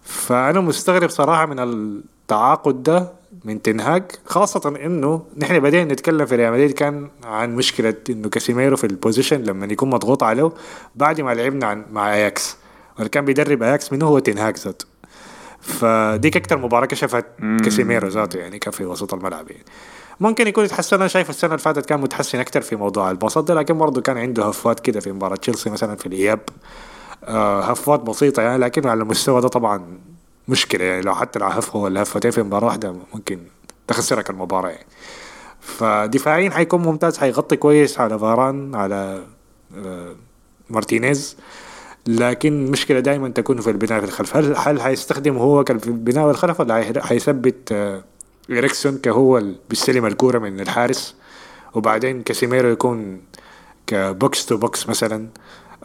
[0.06, 3.12] فأنا مستغرب صراحة من التعاقد ده
[3.46, 8.78] من تنهاج خاصة إنه نحن بدينا نتكلم في ريال مدريد كان عن مشكلة إنه كاسيميرو
[8.78, 10.52] في ال possession لما يكون مضغوط عليه
[10.96, 12.58] بعد ما لعبنا عن مع اياكس
[12.96, 14.86] واللي كان بيدرب اياكس منه هو تنهاج ذاته.
[15.62, 17.26] فديك أكتر مباراة كشفت
[17.64, 19.66] كاسيميرو ذاته يعني كان في وسط الملعب يعني.
[20.20, 23.54] ممكن يكون يتحسن أنا شايف السنة اللي فاتت كان متحسن أكتر في موضوع الباصات ده
[23.54, 26.40] لكن برضه كان عنده هفوات كده في مباراة تشيلسي مثلا في الإياب.
[27.72, 29.98] هفوات بسيطة يعني لكن على المستوى ده طبعا
[30.48, 31.02] مشكلة يعني.
[31.02, 33.40] لو حتى لو هف ولا هفتين في مباراة واحدة ممكن
[33.88, 34.86] تخسرك المباراة يعني.
[35.62, 39.24] فدفاعيا حيكون ممتاز حيغطي كويس على فاران على
[39.78, 40.16] آه
[40.70, 41.38] مارتينيز.
[42.08, 44.38] لكن المشكلة دائما تكون في البناء في الخلف.
[44.38, 48.04] هل هل حيستخدم هو في البناء والخلف ولا حي- حيثبت آه
[48.52, 51.16] إريكسون كهو اللي بيستلم الكورة من الحارس
[51.74, 53.22] وبعدين كاسيميرو يكون
[53.88, 55.28] ك box to box مثلا؟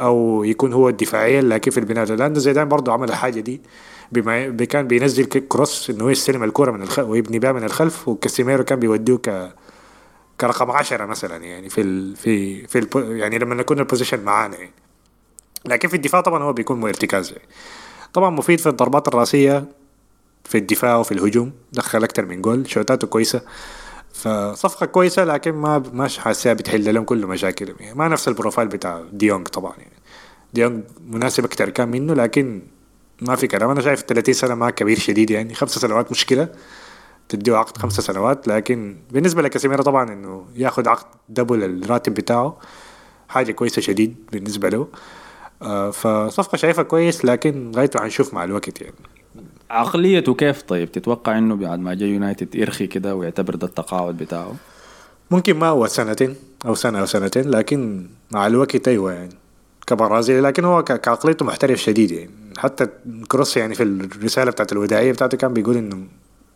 [0.00, 3.60] أو يكون هو الدفاعيا لكن في البناء لأنه زيدان برضه عمل الحاجة دي
[4.12, 8.64] بما كان بينزل كروس إنه هو يستلم الكوره من الخلف ويبني بها من الخلف وكاسيميرو
[8.64, 9.52] كان بيوديه ك
[10.40, 14.56] كرقم عشرة مثلا يعني في ال في في البو يعني لما نكون ال possession معانا
[14.56, 14.72] يعني.
[15.66, 17.48] لكن في الدفاع طبعا هو بيكون ارتكاز يعني.
[18.12, 19.64] طبعا مفيد في الضربات الرأسية
[20.44, 23.42] في الدفاع وفي الهجوم دخل أكتر من جول شوتاته كويسة
[24.12, 27.76] فصفقة كويسة لكن ما ما حاسسها بتحل لهم كل مشاكلهم.
[27.80, 29.72] يعني ما نفس ال profile بتاع ديونج طبعا.
[29.78, 29.92] يعني
[30.54, 32.62] ديونج مناسب أكتر كان منه لكن
[33.22, 33.70] ما في كلام.
[33.70, 35.30] أنا شايف 30 سنة ما كبير شديد.
[35.30, 36.48] يعني خمس سنوات مشكلة.
[37.28, 42.58] تديه عقد خمسة سنوات لكن بالنسبة لكاسيميرو طبعا إنه ياخذ عقد دبل الراتب بتاعه.
[43.28, 44.88] حاجة كويسة شديد بالنسبة له.
[45.62, 48.94] آه فصفقة شايفها كويس لكن غايته حنشوف مع الوقت يعني.
[49.70, 54.54] عقليته كيف؟ طيب تتوقع إنه بعد ما جاء يونايتد يرخي كده ويعتبر ده التقاعد بتاعه؟
[55.30, 59.34] ممكن ما هو سنتين أو سنة أو سنتين لكن مع الوقت أيوه يعني
[59.86, 62.30] كبرازيلي لكن هو كعقليته محترف شديد يعني.
[62.58, 62.86] حتى
[63.28, 65.98] كروس يعني في الرسالة بتاعت الوداعيه بتاعته كان بيقول إنه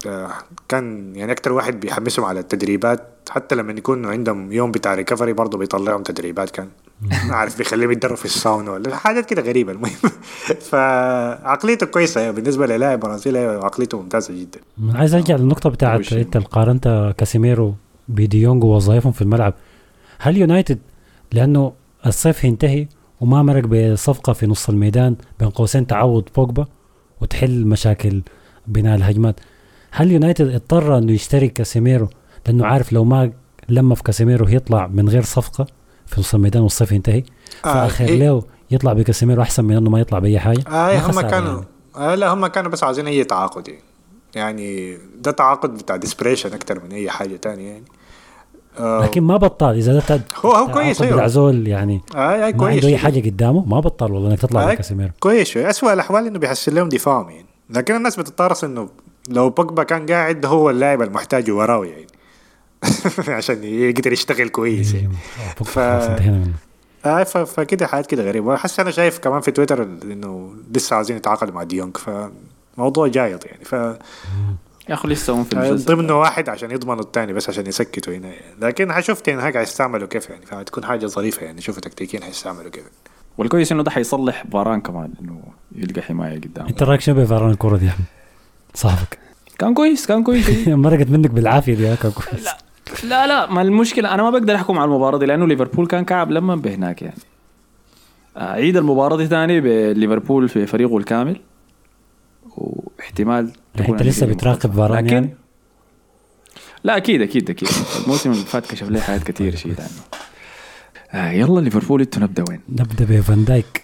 [0.07, 0.31] آه،
[0.69, 5.59] كان يعني أكتر واحد بيحمسهم على التدريبات حتى لما يكونوا عندهم يوم بتاع recovery برضه
[5.59, 6.69] بيطلعهم تدريبات كان.
[7.03, 9.73] ما عارف بيخليهم يتدربوا في الساونا ولا حاجات كده غريبة.
[9.73, 9.93] المهم
[10.71, 14.61] فعقليته كويسة بالنسبة للاعب برازيلي عقليته ممتازة جدا.
[14.99, 16.13] عايز أرجع للنقطة بتاعت.
[16.13, 17.75] أنت قارنت كاسيميرو
[18.09, 19.55] بديونج ووظائفهم في الملعب.
[20.19, 20.79] هل يونايتد
[21.33, 21.73] لأنه
[22.07, 22.87] الصيف هينتهي
[23.21, 26.67] وما مرق بصفقة في نص الميدان بين قوسين تعوض بوجبا
[27.21, 28.23] وتحل مشاكل
[28.67, 29.41] بناء الهجمات
[29.91, 32.09] هل يونايتد اضطر أنه يشتري كاسيميرو؟
[32.47, 33.33] لأنه عارف لو ما
[33.69, 35.67] لما في كاسيميرو هيطلع من غير صفقة؟
[36.07, 37.23] في نص الميدان والصيف ينتهي.
[37.63, 40.65] فآخر هي- له يطلع بكاسيميرو أحسن من إنه ما يطلع بأي حاجة.
[40.69, 40.71] آه
[41.11, 41.67] ما هم كانوا يعني.
[41.97, 43.81] آه لا هم كانوا بس عاوزين أي تعاقد يعني.
[44.35, 47.85] يعني ده تعاقد بتاع desperation أكتر من أي حاجة تانية يعني.
[48.79, 49.71] آه لكن ما بطل.
[49.75, 51.15] إذا ده هو هو كويس أيوه.
[51.17, 54.39] بتاع زول يعني آه آه ما كويس عنده اي حاجة قدامه ما بطل والله إنك
[54.39, 55.71] تطلع آه بكاسيميرو كويس شوي.
[55.71, 57.47] اسوء الأحوال إنه بيحسن لهم دفاعهم يعني.
[57.71, 58.89] لكن الناس بتتطرس إنه
[59.29, 62.07] لو بوجبا كان قاعد هو اللاعب المحتاج وراه يعني.
[63.29, 65.09] عشان يقدر يشتغل كويس يعني.
[65.65, 65.79] ف...
[65.79, 66.53] منه.
[67.05, 68.57] آه ف- فكده حاجات كده غريبة.
[68.57, 71.97] حاسس أنا شايف كمان في تويتر إنه لسه عايزين يتعاقدوا مع ديونج
[72.77, 73.65] فموضوع جايط يعني.
[73.65, 73.73] ف
[74.89, 75.85] يا أخي لسه هم في المسلسل.
[75.97, 78.55] ضمنه واحد عشان يضمنوا الثاني بس عشان يسكتوا هنا يعني.
[78.61, 80.47] لكن حشوف تنهاج حيستعملوا كيف يعني.
[80.47, 81.61] فهتكون حاجة ظريفة يعني.
[81.61, 82.85] شوفوا تكتيكيا حيستعملوا كيف.
[83.39, 85.41] والكويس إنه ده حيصلح فاران كمان إنه
[85.77, 88.05] يلقى حماية قدام أنت رأيك شنو بفاران الكره دي يا أحمد؟
[88.75, 89.19] صاحبك.
[89.59, 90.69] كان كويس كان كويس.
[90.69, 92.45] مرقت منك بالعافية دي كان كويس.
[92.45, 92.59] لا.
[93.05, 96.55] لا ما المشكلة أنا ما بقدر أحكم على المباراة دي لأنه ليفربول كان كعب لما
[96.57, 97.19] بهناك يعني
[98.37, 101.41] عيد المباراة دي ثاني بليفربول في فريقه الكامل
[102.57, 103.51] واحتمال
[103.89, 104.73] أنت لسه بتراقب.
[104.73, 105.35] فاران لكن يعني؟
[106.85, 107.69] لا أكيد أكيد أكيد
[108.05, 109.89] الموسم اللي فات كشف لي حاجات كثير شيء عنه
[111.13, 113.84] آه يلا ليفربول أنتوا نبدأ وين؟ نبدأ بفان دايك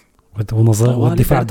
[0.53, 1.39] ونظر والدفاع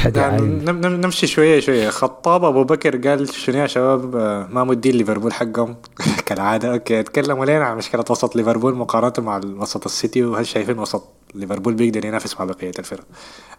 [0.00, 1.90] قاعد يعني نم- نمشي شوية شوية.
[1.90, 5.76] خطاب أبو بكر قال شنو يا شباب؟ آه، ما مدين ليفربول حقهم.
[6.26, 6.72] كالعادة.
[6.72, 11.74] okay تكلموا لنا عن مشكلة وسط ليفربول مقارنة مع وسط السيتي وهل شايفين وسط ليفربول
[11.74, 13.04] بيقدر ينافس مع بقية الفرق؟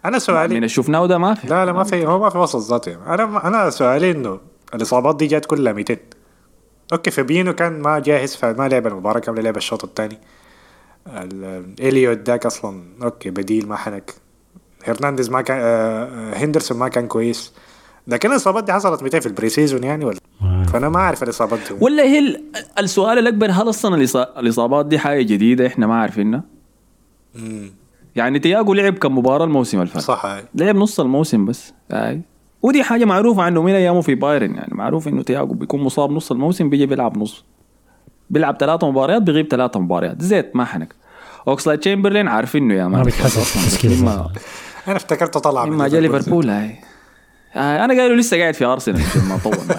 [0.04, 1.46] أنا من سؤالي اللي شفناه ده ما في.
[1.46, 2.06] لا لا ما في.
[2.06, 2.96] هو ما في وسط ذاته.
[3.14, 4.38] أنا أنا سؤالي إنه
[4.74, 5.96] الإصابات دي جات كلها متين؟
[6.92, 10.18] okay فابينو كان ما جاهز فما لعب المباراة كاملة لعب الشوط الثاني.
[11.80, 14.14] اليوت داك أصلا okay بديل ما حنك.
[14.84, 15.62] هرنانديز ما كان آه،
[16.04, 17.52] آه، هندرسون ما كان كويس.
[18.06, 20.72] لكن الاصابات دي حصلت 200 في ال pre-season يعني ولا؟ ما أعرف.
[20.72, 21.74] فأنا ما أعرف الإصابات دي.
[21.84, 22.42] ولا هي ال-
[22.78, 23.94] السؤال الأكبر هل أصلا
[24.38, 26.42] الإصابات دي حاجة جديدة إحنا ما عارفينها؟
[28.16, 30.40] يعني تياجو لعب كم مباراة الموسم اللي فات صح.
[30.54, 31.72] لعب نص الموسم بس.
[31.92, 32.20] هاي
[32.62, 36.30] ودي حاجة معروفة عنه من أيامه في بايرن؟ يعني معروف إنه تياجو بيكون مصاب نص
[36.32, 37.44] الموسم بيجي بيلعب نص.
[38.30, 40.22] بيلعب ثلاثة مباريات بيغيب ثلاثة مباريات.
[40.22, 40.94] زيت ما حنك.
[41.48, 44.30] أوكسليد تشامبرلين عارفينه يا ما بيتحسب تشكيلة ما
[44.88, 46.76] أنا افتكرته طلع من ما جا ليفربول هاي.
[47.54, 49.54] آه أنا قايله لسه قاعد في أرسنال عشان ما طول.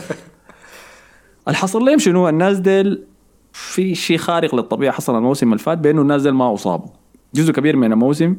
[1.47, 3.03] الحصل لهم شنو؟ الناس ديل
[3.53, 6.89] في شيء خارق للطبيعة حصل الموسم اللي فات بأنه الناس ديل ما أصابوا.
[7.35, 8.35] جزء كبير من الموسم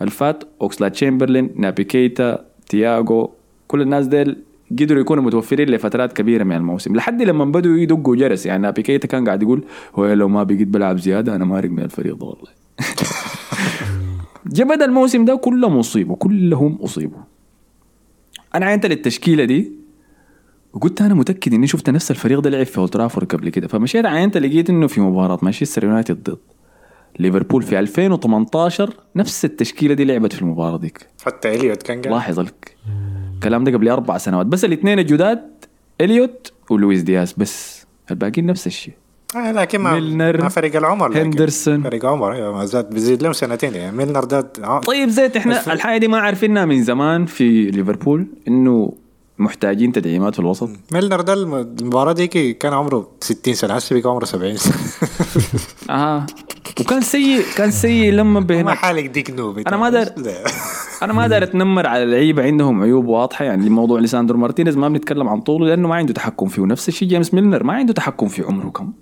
[0.00, 3.32] اللي فات أوكسليد تشامبرلين نابي كيتا تياغو
[3.68, 4.42] كل الناس ديل
[4.80, 6.96] قدروا يكونوا متوفرين لفترات كبيرة من الموسم.
[6.96, 10.68] لحد لما بدوا يدقوا جرس يعني نابي كيتا كان قاعد يقول هو لو ما بقيت
[10.68, 12.50] بلعب زيادة أنا مارق من الفريق ده والله.
[14.46, 17.20] جا بدأ الموسم ده كلهم أصيبوا كلهم أصيبوا.
[18.54, 19.72] أنا عينت للتشكيلة دي
[20.72, 23.68] وقلت أنا متأكد إني شفت نفس الفريق ده لعب في أولد ترافورد قبل كده.
[23.68, 26.38] فمشيت عينت لقيت إنه في مباراة مانشستر يونايتد ضد
[27.18, 31.06] ليفربول في 2018 نفس التشكيلة دي لعبت في المباراة ديك.
[31.24, 32.14] حتى إليوت كان قاعد.
[32.14, 32.76] لاحظ لك.
[33.42, 34.46] الكلام ده قبل أربع سنوات.
[34.46, 35.64] بس الاثنين الجداد
[36.00, 37.34] إليوت ولويس دياز.
[37.36, 38.94] بس الباقيين نفس الشيء.
[39.36, 41.82] آه لكن ما ميلنر، ما فريق العمر هندرسون.
[41.82, 43.74] فريق عمر أيوه ما زاد بيزيد لهم سنتين.
[43.74, 48.26] يعني ميلنر ده آه، طيب زيت إحنا الحاجة دي ما عارفينها من زمان في ليفربول
[48.48, 48.92] إنه
[49.38, 50.68] محتاجين تدعيمات في الوسط.
[50.92, 54.74] ميلنر ده الم- المباراة دي كان عمره 60 سنة هسه بقى عمره 70 سنة.
[55.96, 56.26] آه.
[56.80, 58.76] وكان سيء كان سيء لما ما بهناك.
[58.76, 60.12] حالك ديك نوب أنا ما دار-
[61.02, 63.44] أنا ما داير اتنمر على لعيبه عندهم عيوب واضحة.
[63.44, 66.62] يعني موضوع ليساندرو مارتينيز ما بنتكلم عن طوله لأنه ما عنده تحكم فيه.
[66.62, 68.92] ونفس الشيء جيمس ميلنر ما عنده تحكم في عمره كم.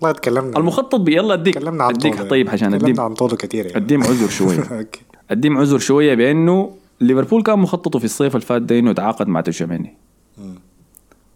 [0.00, 0.58] والله تكلمنا.
[0.58, 2.28] المخطط بي يلا اديك تكلمنا عن اديك طوله.
[2.28, 3.76] طيب عشان اديم تكلمنا عن طوله كثير يعني.
[3.76, 4.88] اديم عذر شوية.
[5.30, 9.40] اديم عذر شوية بأنه ليفربول كان مخططه في الصيف اللي فات ده إنه يتعاقد مع
[9.40, 9.94] تشواميني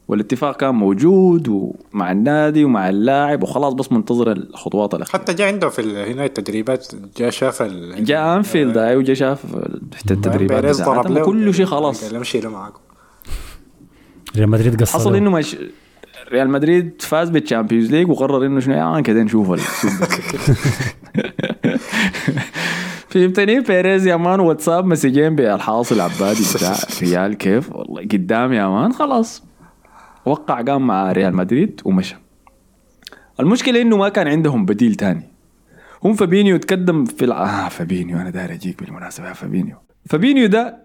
[0.09, 5.23] والاتفاق كان موجود ومع النادي ومع اللاعب وخلاص بس منتظر الخطوات الأخيرة.
[5.23, 9.43] حتى جاء عنده في هنا التدريبات جاء شاف ال جاء أنفيلد هاي وجا شاف
[9.91, 10.77] تحت التدريبات
[11.25, 12.05] كل شيء خلاص.
[12.05, 12.81] قال له امشي له معاكم.
[14.37, 15.17] ريال مدريد قصر حصل.
[15.17, 15.57] إنه مش
[16.33, 19.49] ريال مدريد فاز بال Champions League وقرر إنه شنو؟ يعني كده نشوف
[23.13, 28.93] فهمتني؟ بيريز يا man واتساب messaging بالحاصل العبادي بتاع ريال كيف؟ والله قدام يا man
[28.93, 29.43] خلاص.
[30.27, 32.17] وقع قام مع ريال مدريد ومشى.
[33.41, 35.29] المشكلة إنه ما كان عندهم بديل تاني.
[36.05, 37.67] هم فابينيو تقدم في الع...
[37.67, 39.77] آه فابينيو أنا داير أجيك بالمناسبة يا فابينيو.
[40.07, 40.77] فابينيو ده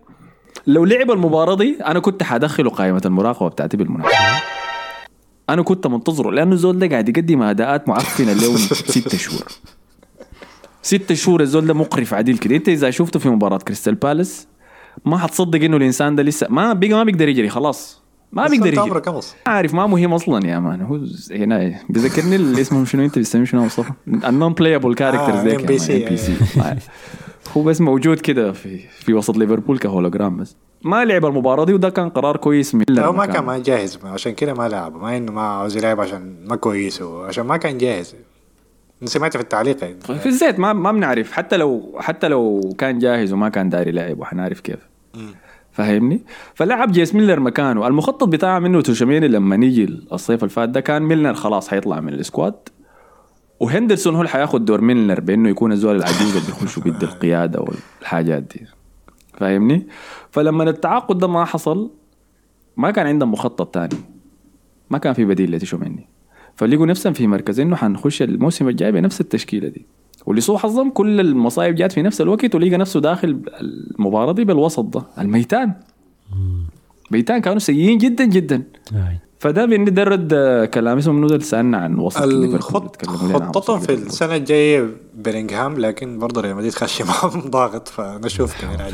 [0.68, 4.18] لو لعب المباراة دي أنا كنت حدخله قائمة المراقبة بتاعتي بالمناسبة.
[5.50, 8.58] أنا كنت منتظره لأنه الزول ده قاعد يقدم أداءات معفنة له
[8.96, 9.44] ستة شهور.
[10.88, 12.56] ستة شهور الزول ده مقرف عديل كده.
[12.56, 14.47] انت إذا شفته في مباراة كريستال بالاس
[15.06, 18.02] ما حتصدق إنه الإنسان ده لسه ما بقى ما بيقدر يجري خلاص.
[18.32, 19.17] ما بيقدر عمرك يجري.
[19.19, 20.82] أصلاً؟ عارف ما مهم أصلا يا man.
[20.82, 21.00] هو
[21.32, 26.34] هنا بيذكرني اسمه شنو؟ أنت بتسميه شنو مصطفى ال non-playable characters ذيك NPC
[27.58, 30.56] هو بس موجود كده في في وسط ليفربول كهولوجرام بس.
[30.84, 34.00] ما لعب المباراة دي وده كان قرار كويس من لا هو ما كان ما جاهز
[34.04, 37.78] عشان كده ما لعب ما إنه ما عاوز يلعب عشان ما كويس وعشان ما كان
[37.78, 38.15] جاهز.
[39.06, 40.00] سمعت في التعليق يعني.
[40.00, 41.32] في الزيت ما ما بنعرف.
[41.32, 44.80] حتى لو حتى لو كان جاهز وما كان داري لعب وحنعرف كيف.
[45.72, 46.24] فاهمني؟
[46.56, 47.88] فلعب جيمس ميلنر مكانه.
[47.88, 52.14] المخطط بتاعه منه تشواميني لما نيجي الصيف اللي فات ده كان ميلنر خلاص حيطلع من
[52.13, 52.70] ال squad.
[53.60, 58.44] وهندرسون هو اللي حياخد دور ميلنر بإنه يكون الزول العجوز اللي بيخش وبيدي القيادة والحاجات
[58.44, 58.68] دي.
[59.34, 59.88] فاهمني؟
[60.32, 61.92] فلما التعاقد ده ما حصل
[62.78, 64.02] ما كان عندهم مخطط تاني.
[64.90, 66.08] ما كان في بديل لتشوميني.
[66.58, 69.86] فلقوا نفسهم في مركز إنه حنخش الموسم الجاي بنفس التشكيلة دي
[70.26, 75.04] ولسوء حظهم كل المصايب جات في نفس الوقت ولقى نفسه داخل المباراة دي بالوسط ده
[75.17, 75.74] الميتان
[77.12, 78.63] ميتان كانوا سيئين جدا جدا.
[79.39, 80.34] فده بندرد
[80.74, 84.08] كلام اسمه منو ده سالنا عن وسط الخط خطتهم في ليفربول.
[84.08, 88.93] السنة الجاية بيلينغهام لكن برضه ريال مدريد خش معهم ضاغط فنشوف كمان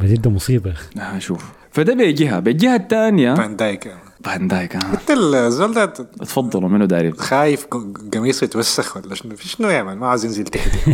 [0.00, 0.70] ده مصيبة.
[0.70, 3.94] يا أخي آه شوف فده بجهه بالجهه الثانية فان دايك.
[4.24, 4.78] فان دايك آه.
[4.78, 7.66] انت الزول ده تفضلوا منو داري خايف
[8.14, 10.68] قميصه يتوسخ ولا شنو؟ في شنو يعمل ما عايز ينزل تحت.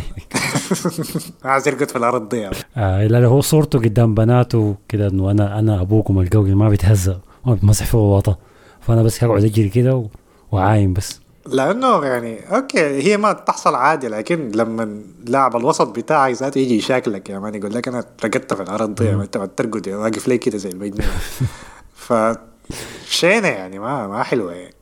[1.44, 2.56] ما عايز يرقد في الأرض دي يعني.
[2.76, 7.20] آه لا لا هو صورته قدام بناته كده إنه أنا أنا أبوكم القوي ما بيتهزأ.
[7.46, 8.36] ما بيتمسح فيه وطأ.
[8.80, 10.06] فأنا بس هقعد أجري كده
[10.52, 11.20] وعايم بس.
[11.52, 17.30] لأنه يعني okay هي ما تحصل عادي لكن لما لاعب الوسط بتاعك ذاته يجي يشاكلك
[17.30, 20.58] يا man يقول لك أنا رقدت في الأرض دي انت بترقد يا واقف لي كده
[20.58, 21.08] زي المجنون
[21.94, 22.12] ف
[23.08, 24.74] شينة يعني ما ما حلوة يعني.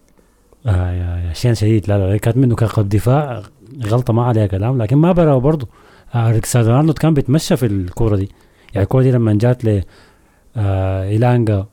[0.67, 1.89] آه يا يا شين شديد.
[1.89, 3.43] لا لا كانت منه كقلب دفاع
[3.85, 5.69] غلطة ما عليها كلام لكن ما برا برضه.
[6.15, 8.29] آه كريستيانو رونالدو كان بيتمشى في الكورة دي.
[8.73, 9.83] يعني الكورة دي لما جات ل
[10.57, 11.67] آه إيلانجا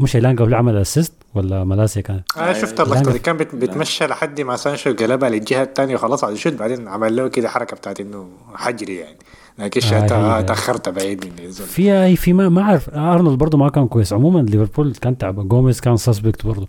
[0.00, 4.40] مش ايلانجا اللي عمل assist ولا ملاسيا كان؟ أنا شفت اللقطه دي كان بيتمشى لحد
[4.40, 8.28] ما سانشو قلبها للجهة الثانية وخلاص على يشد بعدين عمل له كده حركة بتاعت إنه
[8.54, 9.18] حجري يعني.
[9.58, 11.66] لكن آه، آه تأخرت بعيد زول.
[11.66, 14.12] في اي في ما ما أعرف أرنولد برضه ما كان كويس.
[14.12, 15.48] عموما ليفربول كان تعب.
[15.48, 16.68] جوميز كان suspect برضه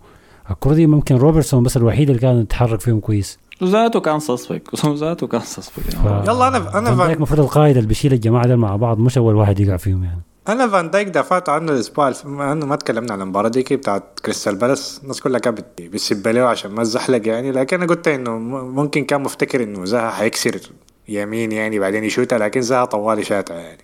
[0.52, 3.39] الكرة دي ممكن روبرتسون بس الوحيد اللي كان يتحرك فيهم كويس.
[3.62, 6.06] وذاته كان suspect وذاته كان ف...
[6.06, 9.78] يلا أنا أنا المفروض القائد اللي بيشيل الجماعة دول مع بعض مش أول واحد يقع
[9.78, 10.22] فيهم يعني.
[10.47, 12.25] أنا فان دايك دافعت عنه الأسبوع الف...
[12.25, 14.99] ما تكلمنا عن المباراة دي بتاعت كريستال بالاس.
[15.04, 17.51] الناس كلها كانت بت- بتسب له عشان ما تزحلق يعني.
[17.51, 20.60] لكن أنا قلت إنه ممكن كان مفتكر إنه زها حيكسر
[21.08, 23.82] يمين يعني بعدين يشوتها لكن زها طوالي شاتها يعني.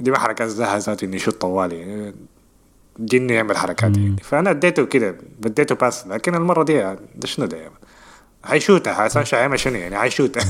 [0.00, 2.14] دي ما حركات زها ذاته إنه يشوت طوالي يعني.
[2.98, 4.16] جنه يعمل حركات يعني.
[4.22, 6.06] فأنا اديته كده بديته pass.
[6.06, 6.82] لكن المرة دي
[7.14, 7.74] ده شنو ده؟ يعني
[8.44, 10.44] حيشوتها حيعمل شنو يعني؟ حيشوتها.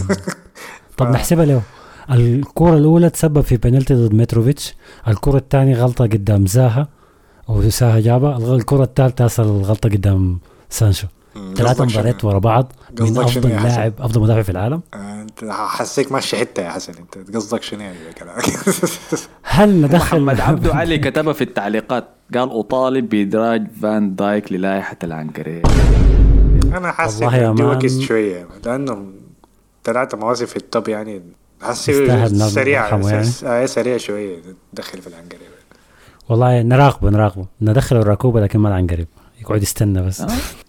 [0.97, 1.63] طب نحسبها له
[2.11, 4.75] الكرة الأولى تسبب في بنالتي ضد متروفيتش
[5.09, 6.89] الكرة الثانية غلطة قدام زاها
[7.49, 10.39] وزاها جابها الكرة الثالثة أصل الغلطة قدام
[10.71, 11.07] سانشو
[11.57, 16.37] ثلاثة؟ مباريات ورا بعض من يا حسن؟ لاعب أفضل مدافع في العالم أنت حسيك ماشي
[16.37, 17.97] حتة يا حسن أنت قصدك شنو يعني
[19.43, 25.63] هل ندخل محمد عبدو علي كتبها في التعليقات قال أطالب بإدراج فان دايك للائحة العنقريب
[26.65, 28.01] أنا حاسس والله يا man.
[28.01, 29.07] شوية لأنه
[29.85, 31.23] ثلاثة مواسم في ال top يعني
[31.73, 33.29] سريع يعني.
[33.45, 34.37] آه، سريع شوية
[34.73, 35.41] دخل في العنقريب.
[36.29, 37.47] والله نراقبه نراقبه.
[37.61, 39.07] ندخل الركوبة لكن ما نعنقرب
[39.41, 40.21] يقعد يستنى بس.
[40.21, 40.29] آه،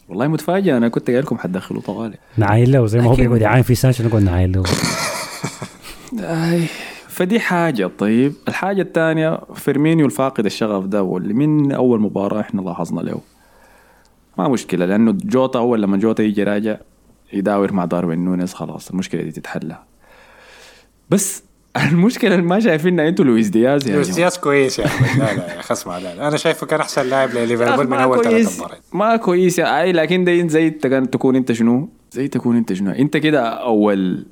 [0.09, 2.17] والله متفاجئ أنا كنت قايل لكم حتدخلوا طوالي.
[2.37, 3.15] نعاين له زي ما هو.
[3.15, 4.63] بيقعد يعاين في سانشو نقعد نعاين له.
[7.07, 7.89] فدي حاجة.
[7.99, 13.19] طيب الحاجة الثانية فيرمينيو الفاقد الشغف ده واللي من أول مباراة إحنا لاحظنا له.
[14.37, 16.77] ما مشكلة لأنه جوتا أول لما جوتا يجي راجع
[17.33, 19.77] يداور مع داروين نونيز خلاص المشكلة دي تتحلى
[21.09, 21.43] بس
[21.91, 24.09] المشكلة اللي ما شايفينها أنتوا لويس دياز يا لويس.
[24.15, 26.27] دياز كويس يعني لا لا يا خصم لا, لا.
[26.27, 28.81] أنا شايفه كان أحسن لاعب لليفربول من ما أول ثلاث مباريات.
[28.93, 33.17] ما كويس يا اي لكن ده زي تكون أنت شنو؟ زي تكون أنت شنو؟ أنت
[33.17, 34.25] كده أول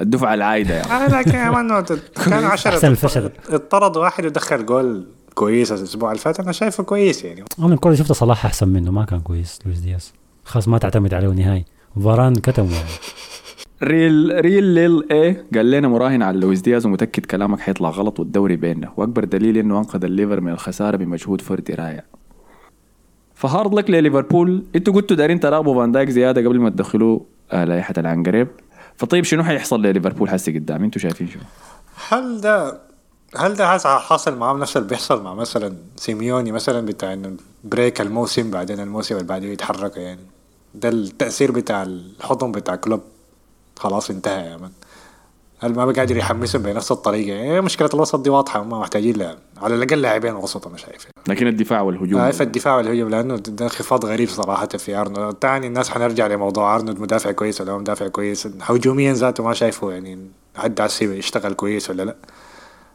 [0.00, 1.84] الدفعة العايدة يعني آه لكن يا man
[2.24, 3.30] كان 10 أحسن الفشل.
[3.48, 6.40] اطرد واحد ودخل جول كويس الأسبوع اللي فات.
[6.40, 7.44] أنا شايفه كويس يعني.
[7.58, 8.90] أنا الكرة شفت صلاح أحسن منه.
[8.90, 10.12] ما كان كويس لويس دياز.
[10.44, 11.64] خلاص ما تعتمد عليه نهائي.
[12.04, 12.88] فاران كتم يعني
[13.82, 18.56] ريل ريل ليل إيه قال لنا مراهن على لويس دياز ومتأكد كلامك حيطلع غلط والدوري
[18.56, 18.92] بيننا.
[18.96, 22.04] وأكبر دليل إنه أنقذ الليفر من الخسارة بمجهود فردي رائع
[23.34, 24.64] ف hard luck لليفربول.
[24.76, 28.48] إنتوا قلتوا دارين تراقبوا فان دايك زيادة قبل ما تدخلوه آه لائحة العنقريب.
[28.96, 31.42] فطيب شنو حيحصل لليفربول هسه قدام؟ إنتوا شايفين شنو؟
[32.08, 32.80] هل ده
[33.36, 38.50] هل ده حاصل معاه نفس اللي بيحصل مع مثلا سيميوني مثلا بتاع إنه break الموسم
[38.50, 40.20] بعدين الموسم اللي بعده يتحرك يعني؟
[40.74, 43.00] ده التأثير بتاع الحضن بتاع كلوب.
[43.76, 44.70] خلاص انتهى يا man.
[45.60, 49.74] هل ما بقادر يحمسهم بنفس الطريقة؟ يعني مشكلة الوسط دي واضحة ما محتاجين لها على
[49.74, 52.20] الأقل لاعبين وسط أنا شايف لكن الدفاع والهجوم.
[52.20, 55.34] آه الدفاع والهجوم لأنه ده انخفاض غريب صراحة في أرنولد.
[55.34, 58.48] تاني الناس حنرجع لموضوع أرنولد مدافع كويس ولا مدافع كويس.
[58.60, 62.16] هجوميا ذاته ما شايفه يعني لحد هسي يشتغل كويس ولا لا.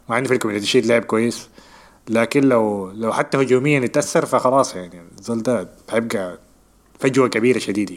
[0.09, 1.47] مع انه في ال Community Shield لعب كويس.
[2.09, 6.37] لكن لو لو حتى هجوميا يتأثر فخلاص يعني الزول ده حيبقى
[7.01, 7.95] فجوة كبيرة شديدة.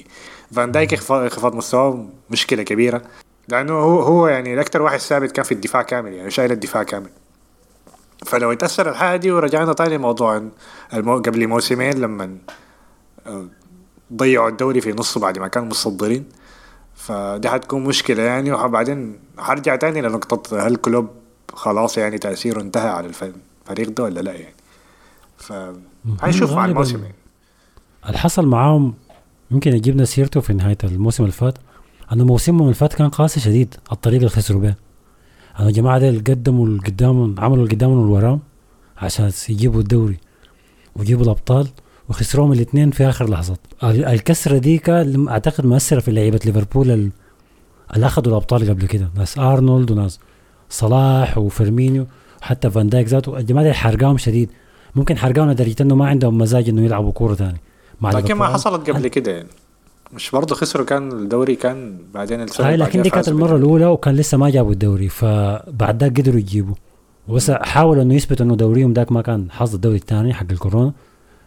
[0.53, 3.03] فان دايك انخفاض مستواه مشكلة كبيرة.
[3.49, 7.11] لأنه هو هو يعني الاكثر واحد ثابت كان في الدفاع كامل يعني شايل الدفاع كامل.
[8.27, 10.43] فلو يتاثر الحاجة دي ورجعنا تاني موضوع
[10.95, 11.17] المو...
[11.19, 12.37] قبل موسمين لما
[13.27, 13.47] آه،
[14.12, 16.25] ضيعوا الدوري في نصه بعد ما كانوا متصدرين.
[16.95, 18.53] فدي حتكون مشكلة يعني.
[18.53, 21.09] وبعدين حرجع تاني لنقطة هل كلوب
[21.53, 23.33] خلاص يعني تأثيره انتهى على الف-
[23.64, 24.55] الفريق ده ولا لا يعني.
[25.38, 25.53] ف
[26.23, 27.14] هنشوف مع غالباً الموسم يعني.
[28.07, 28.95] اللي حصل معاهم
[29.51, 31.59] يمكن جبنا سيرته في نهاية الموسم اللي فات.
[32.12, 34.77] أنه موسمهم اللي فات كان قاسي شديد الطريقة اللي خسروا بها
[35.61, 38.40] أنا الجماعة دي قدموا اللي قدامهم عملوا اللي قدامهم وراهم
[38.97, 40.17] عشان يجيبوا الدوري
[40.97, 41.69] ويجيبوا الأبطال
[42.09, 47.11] وخسروهم الاثنين في آخر لحظات ال- الكسرة دي كان أعتقد مؤثرة في لعيبة ليفربول ال-
[47.95, 49.11] اللي أخذوا الأبطال قبل كده.
[49.17, 50.19] ناس أرنولد وناس
[50.71, 52.07] صلاح وفيرمينيو
[52.43, 53.38] حتى فان دايك ذاته.
[53.38, 54.51] الجماعة دي حرقاهم شديد.
[54.95, 57.61] ممكن حرقاهم لدرجة إنه ما عندهم مزاج إنه يلعبوا كورة ثاني
[58.00, 58.46] مع لكن ما.
[58.46, 59.48] حصلت قبل كده يعني
[60.12, 63.57] مش برضه خسروا كان الدوري كان بعدين هاي اللي لكن دي كانت بالدوري.
[63.57, 66.74] الأولى وكان لسه ما جابوا الدوري فبعد ذاك قدروا يجيبوا
[67.28, 70.92] بس حاولوا إنه يثبتوا إنه دوريهم ذاك ما كان حظ الدوري الثاني حق الكورونا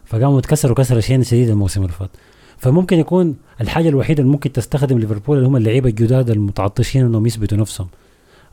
[0.06, 2.10] فقاموا اتكسروا كسرة شين شديد الموسم اللي فات
[2.58, 7.58] فممكن يكون الحاجة الوحيدة اللي ممكن تستخدم ليفربول اللي هم اللعيبة الجداد المتعطشين إنهم يثبتوا
[7.58, 7.88] نفسهم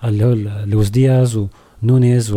[0.04, 0.32] اللي هو
[0.66, 1.40] لويس دياز
[1.82, 2.32] ونونيز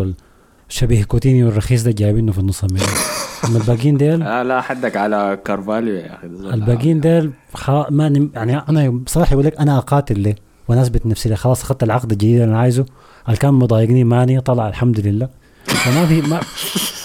[0.68, 2.90] والشبيه كوتينيو الرخيص ده جايبينه في النص الميدان
[3.48, 6.28] أما الباقيين ديل؟ آه لا حدك على كارفاليو يا أخي.
[6.28, 10.36] الباقيين ديل خلاص ما يعني أنا بصراحه يقول لك أنا أقاتل ليه؟
[10.68, 11.36] وأنا اثبت نفسي ليه.
[11.36, 12.86] خلاص أخذت العقد الجديد اللي أنا عايزه.
[13.28, 15.30] اللي كان مضايقني ماني طلع الحمد لله.
[15.66, 16.40] فما في ما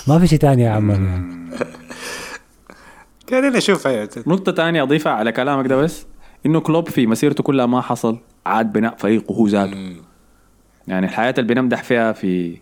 [0.09, 0.91] ما في شيء ثاني يا عم.
[0.91, 1.33] يعني.
[3.31, 6.07] قاعدين نشوف هي نقطة تانية أضيفها على كلامك ده بس
[6.47, 9.97] إنه كلوب في مسيرته كلها ما حصل عاد بناء فريقه هو ذاته
[10.89, 12.59] يعني الحاجة اللي بنمدح فيها في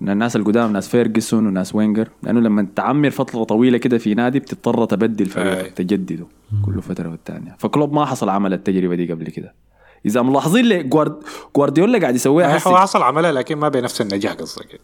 [0.00, 4.38] من الناس القدام ناس فيرجسون وناس وينجر لأنه لما تعمر فترة طويلة كده في نادي
[4.38, 5.30] بتضطر تبدل أي.
[5.30, 6.26] فريقك تجدده
[6.66, 9.54] كل فترة والثانيه فكلوب ما حصل عمل التجربة دي قبل كده.
[10.06, 11.16] إذا ملاحظين لي جوارد...
[11.56, 14.80] جوارديولا قاعد يسويها هو حصل عملها لكن ما بنفس النجاح قصدك.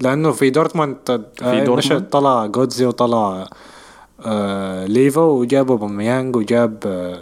[0.00, 0.96] لأنه في دورتموند
[1.36, 3.48] في دورتموند؟ طلع جوتزي وطلع
[4.26, 7.18] آه ليفا وجابوا أوباميانج وجاب آه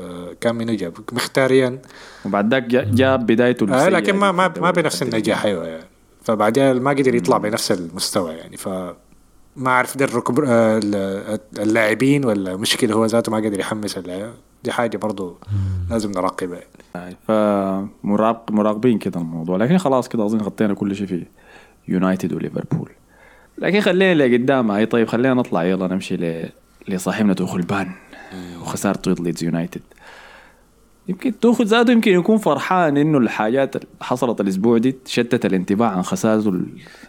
[0.00, 1.78] آه كان منو جاب؟ مخيتاريان.
[2.26, 5.02] وبعد ذاك جا- جاب بدايته آه لكن ما ما في ما بنفس.
[5.02, 5.84] النجاح أيوه يعني
[6.24, 8.68] فبعدين ما قدر يطلع بنفس المستوى يعني ف
[9.56, 14.32] ما أعرف ده الركب آه، ال- اللاعبين ولا مشكلة هو ذاته ما قدر يحمس اللاعب
[14.64, 15.36] دي حاجة برضو
[15.90, 16.60] لازم نراقبها.
[16.94, 17.16] يعني.
[17.28, 19.56] فمراقب مراقبين كده الموضوع.
[19.56, 21.24] لكن خلاص كده أظن غطينا كل شيء في
[21.88, 22.90] يونايتد وليفربول.
[23.58, 26.48] لكن خلينا لقدام هاي طيب خلينا نطلع يلا نمشي ل...
[26.88, 27.90] لصاحبنا توخل بان
[28.62, 29.82] وخسارته ضد ليدز يونايتد.
[31.08, 36.02] يمكن توخل ذاته يمكن يكون فرحان إنه الحاجات اللي حصلت الأسبوع دي شتت الانتباه عن
[36.02, 36.60] خسارته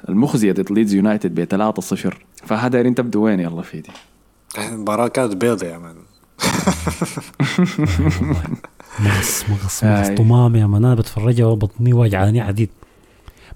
[0.09, 1.71] المخزية ضد ليدز يونايتد ب
[2.11, 2.13] 3-0
[2.45, 3.89] فهذا انت تبدو وين يلا في دي
[4.57, 5.95] المباراة كانت بيضة يا man
[8.99, 9.83] مغص مغص.
[9.83, 12.69] مغص طمام يا man أنا بتفرجها وبطني وجعاني عديل.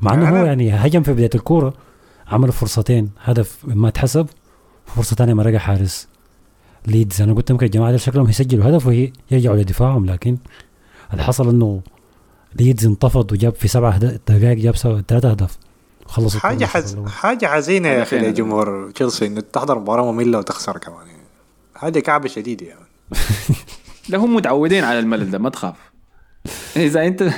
[0.02, 1.74] مع إنه هو يعني هجم في بداية الكورة
[2.28, 3.10] عمل فرصتين.
[3.24, 4.28] هدف ما اتحسب
[4.86, 6.08] فرصة ثانية ما رجع حارس.
[6.88, 7.22] ليدز.
[7.22, 10.38] أنا قلت يمكن الجماعه دول شكلهم يسجلوا هدف ويرجعوا لدفاعهم لكن
[11.12, 11.82] اللي حصل إنه
[12.60, 15.58] ليدز انتفض وجاب في سبع هد- دقائق جاب ثلاثة أهداف.
[16.06, 16.98] وخلص حاجة حز...
[17.08, 18.18] حاجة حزينة يا أخي.
[18.20, 21.08] لجمهور تشيلسي إنه تحضر مباراة مملة وتخسر كمان.
[21.08, 21.24] يعني.
[21.76, 22.86] حاجة كعبة شديدة يعني.
[24.10, 25.76] لا هم متعودين على الملل ده ما تخاف.
[26.76, 27.30] إذا أنت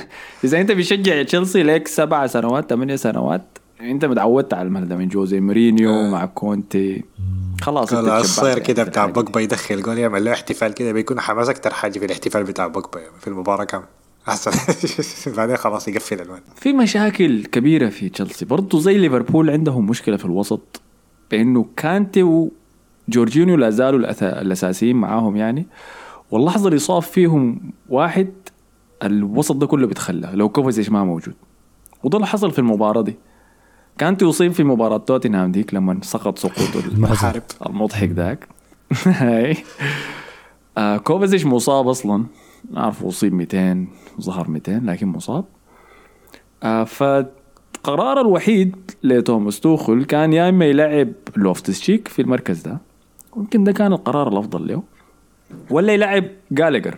[0.44, 5.08] إذا أنت بتشجع تشيلسي لك سبع سنوات ثمانية سنوات انت متعودت على الملل ده من
[5.08, 6.10] جوزي مورينيو آه.
[6.10, 7.04] مع كونتي.
[7.62, 9.06] خلاص انت الصير تشبعت كده يعني بتاع.
[9.06, 13.00] بوجبا يدخل جول يعمل له احتفال كده بيكون حماس أكتر حاجة في الاحتفال بتاع بوجبا
[13.00, 13.86] يعني في المباراة كامل
[14.28, 14.52] أحسن.
[15.38, 18.46] بعدين خلاص يقفل الوان في مشاكل كبيرة في تشيلسي.
[18.46, 20.82] برضه زي ليفربول عندهم مشكلة في الوسط
[21.32, 22.50] بأنه كانتي
[23.10, 25.66] وجورجينيو لا زالوا الأساسيين معاهم يعني.
[26.32, 28.30] واللحظة اللي صاب فيهم واحد
[29.04, 31.34] الوسط ده كله بيتخلى لو كوفازيش ما موجود.
[32.04, 33.16] وده اللي حصل في المباراة دي.
[34.02, 38.48] كانتي يصيب في مباراة توتنهام ديك لما سقط سقوط المحارب المضحك ذاك.
[40.78, 42.26] آه كوفازيش مصاب أصلا.
[42.72, 43.88] نعرف اصيب 200
[44.22, 45.46] ظهر 200 لكن مصاب.
[46.64, 52.78] آه فالقرار الوحيد لتوماس توخل كان يا إما يلعب لوفتس شيك في المركز ده.
[53.36, 54.84] ممكن ده كان القرار الأفضل له.
[55.70, 56.98] ولا يلعب جالجر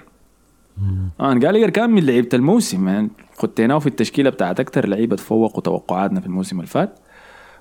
[1.20, 6.20] آه جالجر كان من لعيبة الموسم يعني خديناه في التشكيلة بتاعت أكثر لعيبة تفوقوا توقعاتنا
[6.20, 7.00] في الموسم اللي فات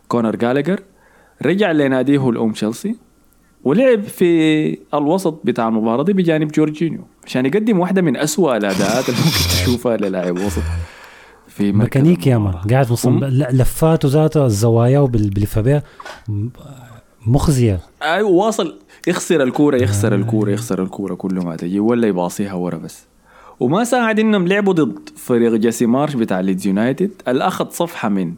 [0.09, 0.81] كونر جالجر
[1.43, 2.97] رجع لناديه الأم تشيلسي
[3.65, 9.21] ولعب في الوسط بتاع المباراة دي بجانب جورجينيو عشان يقدم واحدة من أسوأ الأداءات اللي
[9.21, 10.63] ممكن تشوفها للاعب وسط
[11.49, 12.53] في ميكانيك يا man.
[12.55, 13.21] قاعد في.
[13.21, 14.99] لا، لفاته ذاته الزوايا
[15.63, 15.83] بها
[16.29, 16.49] م-
[17.27, 22.76] مخزية أيوه واصل يخسر الكورة يخسر الكورة يخسر الكورة كل ما تجي ولا يباصيها ورا
[22.76, 23.07] بس.
[23.61, 28.34] وما ساعد إنهم لعبوا ضد فريق جيسي مارش بتاع ليدز يونايتد اللي اخذ صفحة من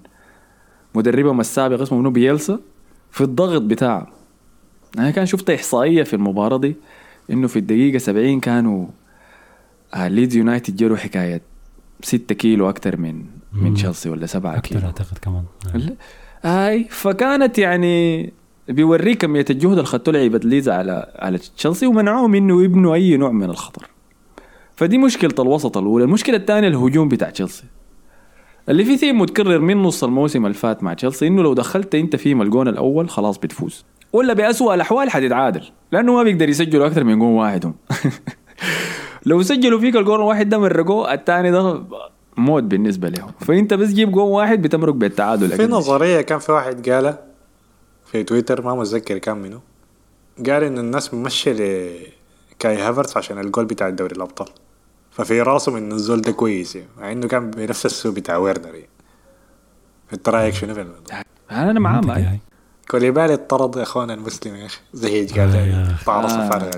[0.94, 2.60] مدربهم السابق اسمه منو؟ بيلسا
[3.10, 4.06] في الضغط بتاعه.
[4.98, 6.76] أنا كان شفت إحصائية في المباراة دي
[7.30, 8.86] إنه في الدقيقة 70 كانوا
[9.94, 11.40] آه، ليدز يونايتد جروا حكاية
[12.02, 13.74] 6 كيلو أكثر من من.
[13.74, 14.86] تشيلسي ولا 7 أكثر كيلو.
[14.86, 15.44] أعتقد كمان.
[16.42, 18.32] هاي فكانت يعني
[18.68, 23.30] بيوريك كمية الجهد اللي خدته لعيبة ليدز على على تشيلسي ومنعوهم إنه يبنوا أي نوع
[23.30, 23.86] من الخطر.
[24.76, 26.04] فدي مشكلة الوسط الأولى.
[26.04, 27.64] المشكلة الثانية الهجوم بتاع تشيلسي.
[28.68, 32.16] اللي في ثيم متكرر من نص الموسم اللي فات مع تشيلسي إنه لو دخلت أنت
[32.16, 33.84] فيهم الجون الأول خلاص بتفوز.
[34.12, 35.62] ولا بأسوأ الأحوال حتتعادل
[35.92, 37.74] لأنه ما بيقدر يسجلوا أكثر من جون واحد هم.
[39.26, 41.82] لو سجلوا فيك الجون الواحد ده مرقوه الثاني ده
[42.36, 43.30] موت بالنسبة لهم.
[43.40, 45.66] فأنت بس جيب جون واحد بتمرق بالتعادل في.
[45.66, 47.33] نظرية كان في واحد قالها
[48.14, 49.60] في تويتر ما متذكر كان منو
[50.46, 54.48] قال إن الناس ممشيه لكاي هافرتس عشان الجول بتاع الدوري الأبطال.
[55.10, 58.88] ففي راسهم انه الزول ده كويس يعني مع إنه كان بنفس السوق بتاع ويرنر يعني.
[60.12, 62.40] أنت رأيك شنو في الموضوع؟ أنا معاه هاي.
[62.90, 64.80] كوليبالي اطرد اخوانا المسلم يا أخي.
[64.92, 66.08] زهيج قال آه يا آه.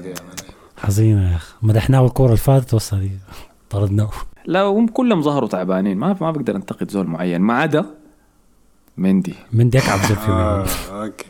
[0.06, 0.36] يا man.
[0.76, 1.54] حزينه يا أخي.
[1.62, 3.08] مدحناه الكورة اللي فاتت وصل
[3.70, 4.10] طردناه.
[4.46, 5.98] لا هم كلهم ظهروا تعبانين.
[5.98, 7.40] ما ما بقدر أنتقد زول معين.
[7.40, 7.84] ما عدا
[8.98, 9.34] مندي.
[9.52, 11.26] من ديك عبد في آه okay.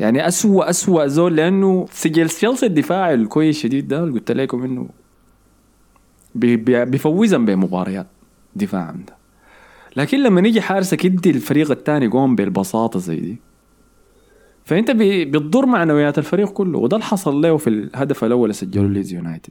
[0.00, 4.88] يعني أسوأ أسوأ زول لأنه سجل تشيلسي الدفاع الكويس شديد ده اللي قلت لكم إنه
[6.34, 8.06] بي- بي- بيفوزهم بمباريات
[8.56, 9.16] دفاعا ده.
[9.96, 13.36] لكن لما يجي حارسك يدي الفريق الثاني جون بالبساطة زي دي
[14.64, 16.78] فأنت بتضر معنويات الفريق كله.
[16.78, 19.50] وده اللي حصل له في الهدف الأول اللي سجله ليدز يونايتد.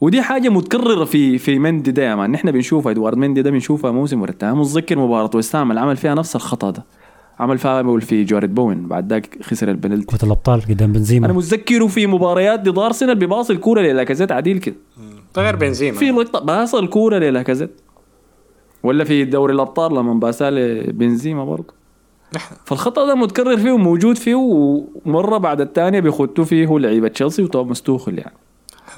[0.00, 2.30] ودي حاجة متكررة في في مندي ده يا man.
[2.30, 3.16] نحن بنشوفها إدوارد.
[3.18, 6.84] مندي ده بنشوفها موسم ورا الثاني متذكر مباراة ويستهام اللي عمل فيها نفس الخطأ ده.
[7.38, 8.88] عمل فاول في جاريد بوين.
[8.88, 10.06] بعد ذاك خسر البنالتي.
[10.06, 14.74] كرة الأبطال قدام أنا بنزيما متذكره في مباريات ضد أرسنال بباص الكورة للاكازيت عديل كده.
[15.36, 15.98] ده غير بنزيما.
[15.98, 17.80] في لقطة باص الكورة للاكازيت.
[18.82, 21.74] ولا في دوري الأبطال لما باسها لبنزيما برضه.
[22.64, 28.18] فالخطأ ده متكرر فيه وموجود فيه ومرة بعد الثانية بيخطوا فيه لعيبة تشيلسي وتوماس توخل
[28.18, 28.34] يعني.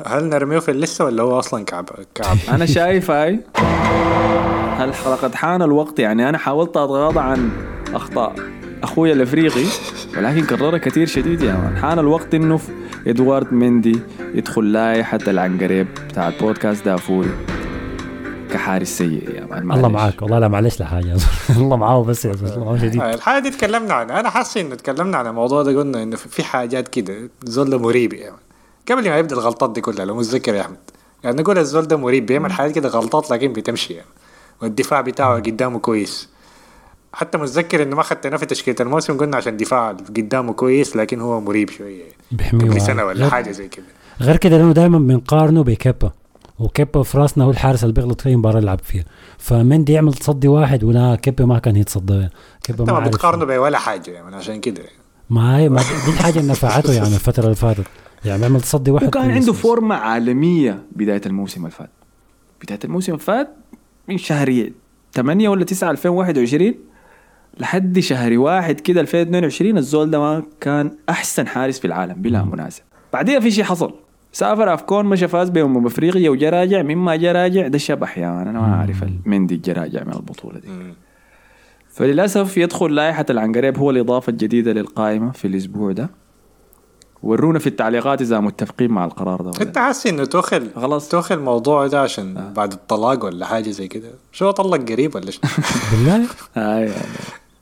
[0.06, 3.40] هل نرميه في اللسة ولا هو أصلا كعب كعب؟ أنا شايف هاي.
[4.78, 5.98] هل قد حان الوقت.
[5.98, 7.50] يعني أنا حاولت أتغاضى عن
[7.94, 8.34] أخطاء
[8.82, 9.64] اخويا الإفريقي
[10.16, 11.76] ولكن كررها كثير شديد يا مان.
[11.76, 12.72] حان الوقت إنه في
[13.06, 14.00] إدوارد مندي
[14.34, 17.30] يدخل لائحه العنقريب بتاع بودكاست دافوري.
[18.52, 19.72] كحارس سيء يا مان.
[19.72, 19.88] الله.
[19.88, 20.22] معاك.
[20.22, 20.80] والله لا معلش.
[20.80, 21.16] لحاجه
[21.56, 22.54] الله معاه بس يا زلمة.
[22.54, 24.20] الله معاه شديد الحاجة دي تكلمنا عنها.
[24.20, 27.14] أنا حاسس إنه تكلمنا عن الموضوع ده قلنا إنه في حاجات كده.
[27.44, 28.36] الزول ده مريب يعني
[28.92, 30.76] قبل ما يبدأ الغلطات دي كلها لو متذكر يا أحمد.
[31.24, 33.94] يعني نقول الزول ده مريب بيعمل حاجات كده غلطات لكن بتمشي.
[33.94, 34.08] يعني
[34.62, 36.28] والدفاع بتاعه قدامه كويس.
[37.12, 41.40] حتى متذكر إنه ما خدتنا في تشكيلة الموسم قلنا عشان دفاع قدامه كويس لكن هو
[41.40, 42.04] مريب شوية.
[42.32, 43.84] بيحميه قبل سنة غير- ولا حاجة زي كده.
[44.20, 46.10] غير كده لأنه دائما بنقارنه بكيبا.
[46.58, 49.04] وكيبا في رأسنا هو الحارس اللي بيغلط في مباراة يلعب فيها.
[49.38, 52.28] فمندي يعمل تصدي واحد ولا كيبا ما كان يتصدى.
[52.62, 53.00] كيبا ما.
[53.00, 54.82] بتقارنه بولا حاجة يعني عشان كده.
[55.30, 57.84] ما هي ما دي الحاجة اللي نفعته يعني الفترة اللي فاتت.
[58.24, 59.58] يعني بيعمل تصدي واحد وكان عنده بس.
[59.58, 61.90] فورمة عالمية بداية الموسم اللي فات.
[62.64, 63.48] بداية الموسم اللي فات
[64.08, 64.70] من شهر
[65.14, 66.74] 8 ولا 9 2021
[67.60, 72.82] لحد شهر واحد كده 2022 الزول ده ما كان أحسن حارس في العالم بلا منازع.
[73.12, 73.94] بعديها في شيء حصل.
[74.32, 78.48] سافر أفكون مشى فاز بأمم أفريقيا وجا راجع مما جا راجع ده شبح يا مان
[78.48, 80.68] أنا ما أعرف مندي جا راجع من البطولة دي.
[81.98, 86.10] فللأسف يدخل لائحة العنقريب هو الإضافة الجديدة للقائمة في الأسبوع ده.
[87.22, 89.50] ورونا في التعليقات إذا متفقين مع القرار ده.
[89.50, 91.08] ولا أنت حاسس إنه توخل خلاص.
[91.08, 95.50] توخل الموضوع ده عشان بعد الطلاق ولا حاجة زي كده؟ شو طلق قريب ولا شنو؟
[95.92, 96.26] بالله.
[96.56, 96.92] يعني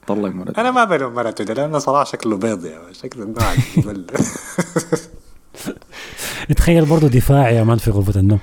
[0.06, 2.78] طلق مرته أنا ما بلوم مرته ده لأنه صراحة شكله بيض يا.
[2.92, 4.06] شكله نوع يقول
[6.56, 8.38] تخيل برضه دفاع يا مان في غرفة النوم.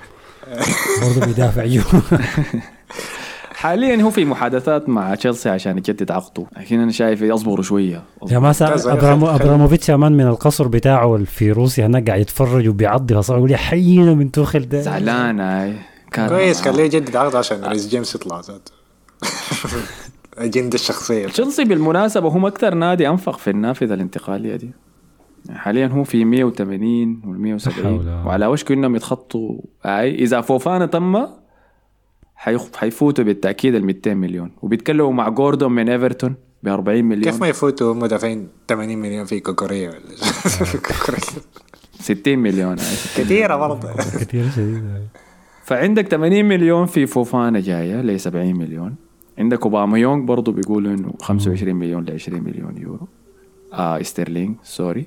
[1.03, 2.01] برضه بيدافع جوا
[3.63, 6.45] حاليا هو في محادثات مع تشيلسي عشان يجدد عقده.
[6.57, 8.03] لكن أنا شايف يصبروا شوية.
[8.31, 8.53] يا ما.
[8.61, 13.51] أبرامو أبراموفيتش يا man من القصر بتاعه في روسيا هناك قاعد يتفرج وبيعضي فصار يقول
[13.51, 14.81] يا حينا من توخل ده.
[14.81, 15.73] زعلان هاي
[16.11, 18.71] كان كويس خليه يجدد عقده عشان ريس جيمس يطلع ذاته
[20.37, 21.27] أجندة الشخصية.
[21.27, 24.71] تشيلسي بالمناسبة هم أكثر نادي أنفق في النافذة الانتقالية دي.
[25.55, 28.27] حاليا هو في 180 وال 170 حول.
[28.27, 29.57] وعلى وشك إنهم يتخطوا.
[29.85, 31.25] اي إذا فوفانا تم
[32.43, 34.51] حيخ- حيفوتوا بالتأكيد ال 200 مليون.
[34.61, 37.23] وبيتكلموا مع جوردون من إيفرتون ب 40 مليون.
[37.23, 39.99] كيف ما يفوتوا هم دافعين 80 مليون في كوكوريا ولا
[40.71, 41.21] كوكوريا
[41.99, 42.75] 60 مليون.
[43.17, 43.93] كثيرة برضه.
[43.93, 44.83] كثير شديد
[45.65, 48.95] فعندك 80 مليون في فوفانا جاية ل 70 مليون.
[49.37, 53.07] عندك اوباميونج برضه بيقولوا إنه 25 مليون ل 20 مليون يورو.
[53.73, 55.05] آه sterling sorry.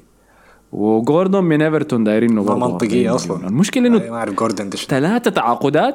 [0.72, 3.48] وجوردون من إيفرتون دايرين إنه منطقية 40 أصلا.
[3.48, 4.68] المشكلة إنه ما أعرف شنو.
[4.88, 5.94] ثلاثة تعاقدات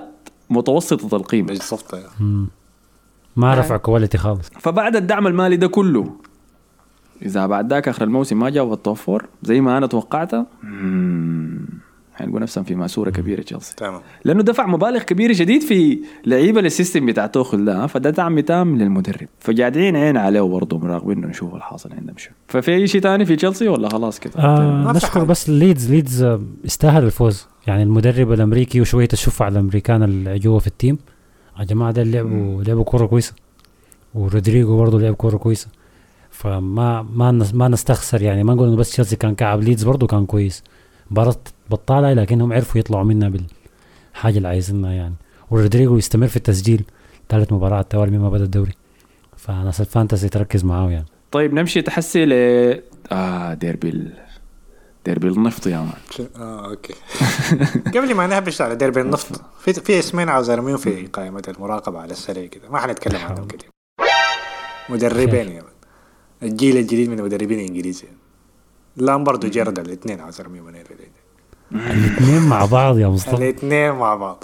[0.51, 1.47] متوسطة القيمة.
[1.47, 1.95] بالضبط
[3.35, 4.49] ما رفع quality خالص.
[4.59, 6.11] فبعد الدعم المالي ده كله
[7.25, 11.65] إذا بعد ذاك آخر الموسم ما جاب ال top four زي ما أنا توقعتها مم،
[12.13, 14.01] حيلقوا نفسهم في ماسورة كبيرة تشيلسي تمام.
[14.25, 18.77] لأنه دفع مبالغ كبيرة شديد في لعيبة لل system بتاع توخل ده فده دعم تام
[18.77, 19.27] للمدرب.
[19.39, 22.29] فقاعدين عين عليه برضه مراقبين إنه نشوف الحاصل عندهم شو.
[22.47, 25.23] ففي أي شيء ثاني في تشيلسي ولا خلاص كده؟ آه نشكر.
[25.23, 27.47] بس ليدز ليدز آه، استاهل الفوز.
[27.67, 30.97] يعني المدرب الأمريكي وشوية الشفعة الأمريكان اللي جوا في ال team.
[31.59, 33.33] يا جماعة ده لعبوا لعبوا كورة كويسة.
[34.13, 35.67] ورودريجو برضه لعب كورة كويسة.
[36.29, 38.43] فما ما ما نستخسر يعني.
[38.43, 39.61] ما نقول إنه بس تشيلسي كان كعب.
[39.61, 40.63] ليدز برضه كان كويس.
[41.11, 41.35] مباراة
[41.69, 45.15] بطالة لكنهم عرفوا يطلعوا منها بالحاجة اللي عايزينها يعني.
[45.51, 46.83] ورودريجو يستمر في التسجيل.
[47.29, 48.73] ثالث مباراة على التوالي مما بدأ الدوري.
[49.37, 51.05] فناس ال fantasy تركز معاه يعني.
[51.31, 52.33] طيب نمشي حسي ل
[53.11, 54.11] آه ديربي.
[55.05, 56.93] ديربي النفط يا man آه okay.
[57.97, 62.11] قبل ما نهبش على ديربي النفط في في اسمين عاوز ارميهم في قائمة المراقبة على
[62.11, 62.69] السريع كده.
[62.69, 63.63] ما حنتكلم عنهم كده
[64.89, 65.71] مدربين يا man.
[66.43, 68.07] الجيل الجديد من المدربين الانجليزي
[68.97, 70.83] لامبارد وجيرارد الاثنين عاوز ارميهم هنا.
[71.71, 73.35] الاثنين مع بعض يا مصطفى.
[73.35, 74.43] الاثنين مع بعض.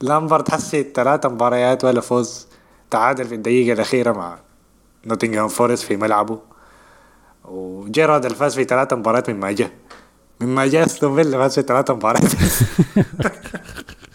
[0.00, 2.46] لامبارد حسي ثلاث مباريات ولا فوز.
[2.90, 4.38] تعادل في الدقيقة الأخيرة مع
[5.06, 6.38] نوتنغهام فورست في ملعبه.
[7.50, 9.70] وجيرارد الفاز في ثلاث مباريات مما جاء.
[10.40, 12.32] مما جاء أستون فيلا فاز في ثلاث مباريات.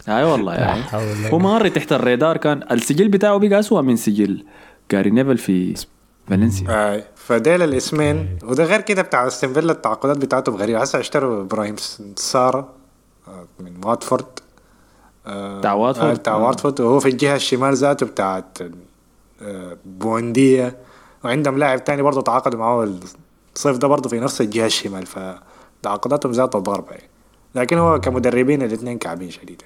[0.09, 0.83] أي والله يعني
[1.31, 4.45] هو ماري تحت الرادار كان السجل بتاعه بقى اسوء من سجل
[4.91, 5.75] جاري نيفل في
[6.27, 6.67] فالنسيا.
[6.69, 11.75] آه، فديل الاسمين وده غير كده بتاع أستون فيلا التعاقدات بتاعتهم غريبة هسه اشتروا إبراهيم
[12.15, 12.69] سارة
[13.27, 14.25] آه، من واتفورد.
[15.27, 16.47] آه، بتاع واتفورد؟ آه، بتاع آه.
[16.47, 16.81] واتفورد.
[16.81, 18.57] وهو في الجهة الشمال ذاته بتاعت
[19.41, 20.77] آه، بوندية.
[21.23, 22.89] وعندهم لاعب تاني برضه تعاقدوا معاه
[23.55, 27.09] الصيف ده برضه في نفس الجهة الشمال فتعاقداتهم ذاتها ضربه يعني.
[27.55, 29.61] لكن هو كمدربين الاثنين كعبين شديد.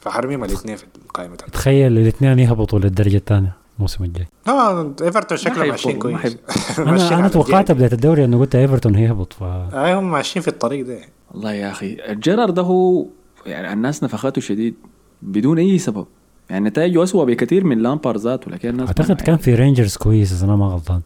[0.00, 1.36] فحرميهم الاثنين في القائمة.
[1.36, 4.26] تخيل الاثنين يهبطوا للدرجة الثانية الموسم الجاي.
[4.48, 6.36] آه إيفرتون شكله ماشيين ما كويس.
[6.78, 7.72] أنا أنا توقعت.
[7.72, 10.98] بداية الدوري إنه قلت إيفرتون هيهبط ف آه هم ماشيين في الطريق ده.
[11.30, 13.06] والله يا أخي جيرارد ده هو
[13.46, 14.74] يعني الناس نفخته شديد
[15.22, 16.06] بدون أي سبب.
[16.50, 20.44] يعني نتائجه اسوء بكثير من لامبارد ذاته لكن الناس أعتقد كان في رينجرز كويس إذا
[20.46, 21.00] أنا ما غلطان.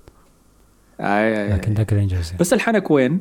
[1.01, 1.53] آي.
[1.53, 2.39] لكن ذاك رينجرز يعني.
[2.39, 3.21] بس الحنك وين؟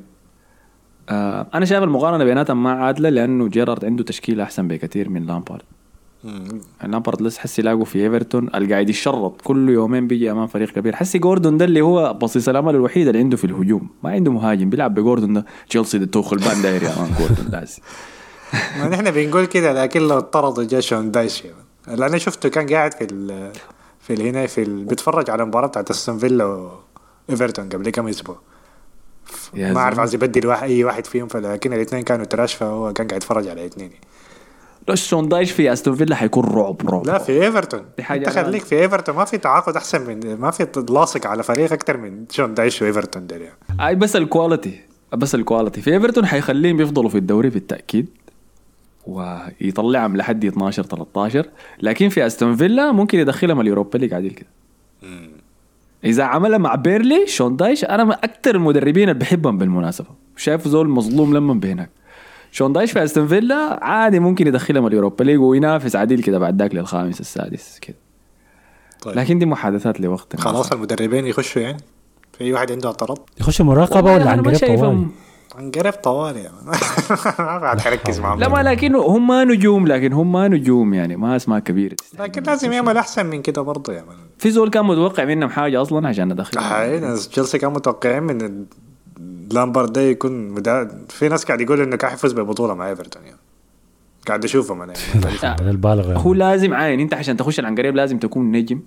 [1.09, 5.61] آه أنا شايف المقارنة بيناتهم ما عادلة لأنه جيرارد عنده تشكيلة أحسن بكثير من لامبارد
[6.84, 11.19] لامبارد لسه حسي لاقوا في إيفرتون القاعد يشرط كل يومين بيجي أمام فريق كبير حسي
[11.19, 14.93] جوردون ده اللي هو بصيص الأمل الوحيد اللي عنده في الهجوم ما عنده مهاجم بيلعب
[14.93, 17.82] بجوردون ده تشيلسي ده توخل بان داير يا man جوردون هسي.
[18.80, 21.43] ما نحن بنقول كده لكن لو اطرد جا شون دايش
[21.88, 23.51] اللي أنا شفته كان قاعد في ال
[23.99, 24.86] في هنا في ال...
[24.86, 26.71] بيتفرج على المباراه بتاعت أستون فيلا
[27.30, 28.39] وايفرتون قبل كم أسبوع.
[29.53, 29.99] ما أعرف.
[29.99, 33.61] عايز يبدل واحد أي واحد فيهم فلكن الاثنين كانوا trash فهو كان قاعد يتفرج على
[33.61, 33.91] الاثنين
[34.88, 37.07] لو شون دايش في أستون فيلا حيكون رعب رعب.
[37.07, 37.86] لا في إيفرتون.
[37.97, 39.15] دي حاجة انت خليك في إيفرتون.
[39.15, 43.28] ما في تعاقد أحسن من ما في لاصق على فريق أكثر من شون دايش وإيفرتون
[43.28, 43.88] ده يعني.
[43.88, 44.82] أي بس ال quality
[45.13, 48.07] بس ال quality في إيفرتون حيخليهم يفضلوا في الدوري بالتأكيد.
[49.07, 51.49] ويطلعهم لحد 12 13
[51.82, 54.47] لكن في أستون فيلا ممكن يدخلهم اليوروبا ليج عديل كده.
[56.06, 60.08] إذا عملها مع بيرلي شون دايش أنا من أكثر المدربين اللي بحبهم بالمناسبة.
[60.38, 61.89] شايف زول مظلوم لما بهناك.
[62.51, 66.76] شون دايش في أستون فيلا عادي ممكن يدخلهم اليوروبا ليج وينافس عديل كده بعد ذاك
[66.76, 67.97] للخامس السادس كده.
[69.01, 69.18] طيب.
[69.18, 70.39] لكن دي محادثات لوقت.
[70.39, 71.78] خلاص المدربين يخشوا يعني؟
[72.38, 75.12] في واحد عنده اعتراض؟ يخش مراقبة ولا عن قريب طوالي شايفهم.
[75.60, 76.56] انقرب طوالي يعني.
[77.39, 78.39] ما بعد حركز معهم.
[78.39, 81.95] لا ما لكن هم ما نجوم لكن هم ما نجوم يعني ما أسماء كبيرة.
[82.20, 85.82] لكن لازم يعمل أحسن من كده برضه يا مان في زول كان متوقع منهم حاجة
[85.82, 88.66] أصلا عشان ندخل هاي ناس تشيلسي كانوا متوقعين من
[89.54, 91.06] لامبارد ده يكون مدا...
[91.10, 93.38] في ناس قاعد يقول إنه كان حيفوز ببطولة مع إيفرتون يعني.
[94.28, 95.36] قاعد أشوفهم أنا يعني.
[95.44, 96.18] يعني.
[96.18, 98.82] هو لازم عاين أنت عشان تخش العنقريب لازم تكون نجم.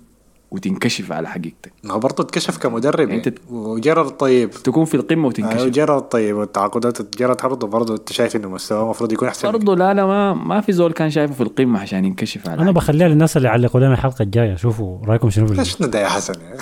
[0.51, 1.71] وتنكشف على حقيقتك.
[1.83, 3.33] ما هو برضه اتكشف كمدرب أنت- يعني.
[3.49, 4.51] وجرد طيب.
[4.51, 5.65] تكون في القمة أيوه وتنكشف.
[5.65, 9.75] جرد طيب والتعاقدات جرد برضه برضه أنت شايف إنه مستواه المفروض يكون أحسن من برضه
[9.75, 12.71] لا لا ما ما في زول كان شايفه في القمة عشان ينكشف على أنا.
[12.71, 16.57] بخليها للناس اللي يعلقوا لنا الحلقة الجاية شوفوا رأيكم شنو ليش ده يا حسن يعني؟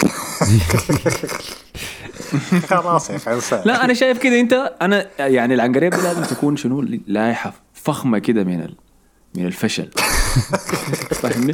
[2.70, 4.40] خلاص يا أخي لا أنا شايف كده.
[4.40, 8.76] أنت أنا يعني العنقريب لازم تكون شنو؟ لائحه فخمة كده من ال...
[9.38, 9.90] من الفشل.
[11.22, 11.54] فاهمني؟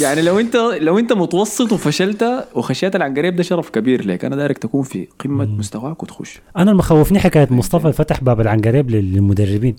[0.00, 4.24] يعني لو انت لو انت متوسط وفشلت وخشيت العنقريب ده شرف كبير لك.
[4.24, 6.40] أنا دايرك تكون في قمة مستواك وتخش.
[6.56, 9.76] أنا المخوفني حكاية مصطفى فتح باب العنقريب لل- للمدربين.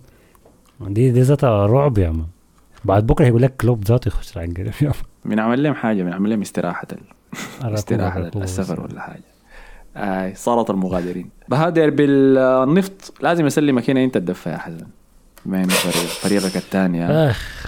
[0.81, 2.25] دي دي ذاتها رعب يا man
[2.85, 4.93] بعد بكرة يقول لك كلوب ذاته يخش العنقريب يا man.
[5.25, 6.87] بنعمل لهم حاجة بنعمل لهم استراحة
[7.63, 8.19] استراحة.
[8.35, 9.23] السفر ولا حاجة.
[9.95, 11.29] آي صالة المغادرين.
[11.49, 14.87] فديربي النفط لازم أسلمك هنا أنت الدفه يا حسن.
[15.45, 17.65] بما انه فريق فريقك الثاني أخ.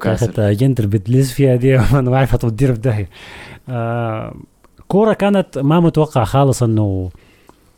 [0.00, 3.08] كانت اجنت اللي بتلز فيها دي أنا ما أعرف هتودينا في داهيه
[3.68, 4.34] آه
[4.88, 7.10] كورة كانت ما متوقع خالص إنه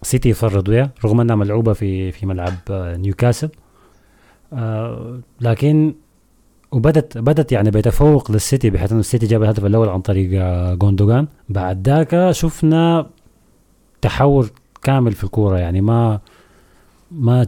[0.03, 3.49] سيتي يفرضوا اياه رغم إنها ملعوبة في في ملعب آه، نيوكاسل.
[4.53, 5.95] آه لكن
[6.73, 11.27] وبدت بدت يعني بتفوق للسيتي بحيث إنه السيتي جاب الهدف الأول عن طريق آه، جوندوجان
[11.49, 13.07] بعد ذاك شفنا
[14.01, 14.51] تحول
[14.83, 16.21] كامل في الكورة يعني ما
[17.11, 17.47] ما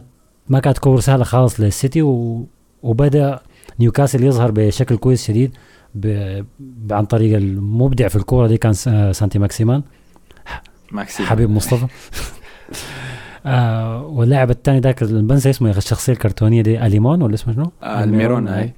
[0.49, 2.45] ما كانت كوره سهلة خالص للسيتي و
[2.83, 3.39] وبدأ
[3.79, 5.51] نيوكاسل يظهر بشكل كويس شديد
[5.95, 6.07] ب...
[6.91, 9.81] عن طريق المبدع في الكورة دي كان آه، سانتي ماكسيمان.
[10.91, 11.87] ماكسي حبيب مصطفى.
[13.45, 17.71] آه واللاعب الثاني ذاك بنسى اسمه يا أخي الشخصية الكرتونية دي ألميرون ولا اسمه شنو؟
[17.83, 18.73] آه، الميرون هاي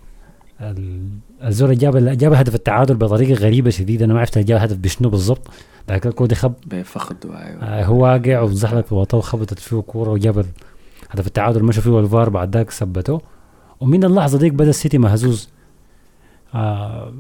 [0.62, 1.10] ال-
[1.44, 5.48] الزول جاب جاب هدف التعادل بطريقة غريبة شديدة أنا ما عرفت جاب هدف بشنو بالضبط.
[5.90, 6.54] ذاك الكود خب.
[6.66, 10.46] بفخد أيوه آه هو واقع وزحلق في وخبطت فيه كورة وجاب
[11.14, 13.22] هدف التعادل مشى فيه الفار بعد ذاك ثبته.
[13.80, 15.50] ومن اللحظة ديك بدأ السيتي مهزوز.
[16.56, 17.14] آه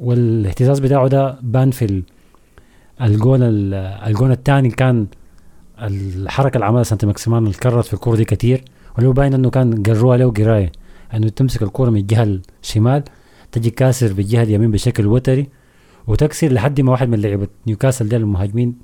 [0.00, 2.02] والإهتزاز بتاعه ده بان في ال-
[3.02, 3.74] الجون ال-
[4.06, 5.06] الجون الثاني كان
[5.82, 8.64] الحركة اللي عملها سانتي ماكسيمان اللي في الكوره دي كتير.
[9.00, 10.72] هو باين إنه كان قروها له قراية.
[11.14, 13.02] إنه تمسك الكوره من الجهة الشمال
[13.52, 15.48] تجي كاسر بالجهة اليمين بشكل وتري
[16.06, 18.74] وتكسر لحد ما واحد من لعيبة نيوكاسل ديل المهاجمين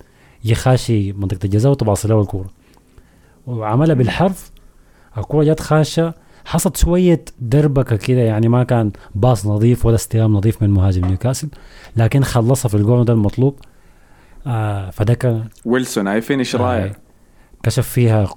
[0.45, 2.51] يخاشي منطقة الجزاء وتباصي له الكوره
[3.47, 4.51] وعملها بالحرف.
[5.19, 6.15] الكوره جت خاشة.
[6.45, 11.49] حصلت شوية دربكة كده يعني ما كان باص نظيف ولا استلام نظيف من مهاجم نيوكاسل
[11.97, 13.59] لكن خلصها في الجون ده المطلوب.
[14.47, 16.93] آه فده كان ويلسون هاي finish رائع آه
[17.63, 18.29] كشف فيها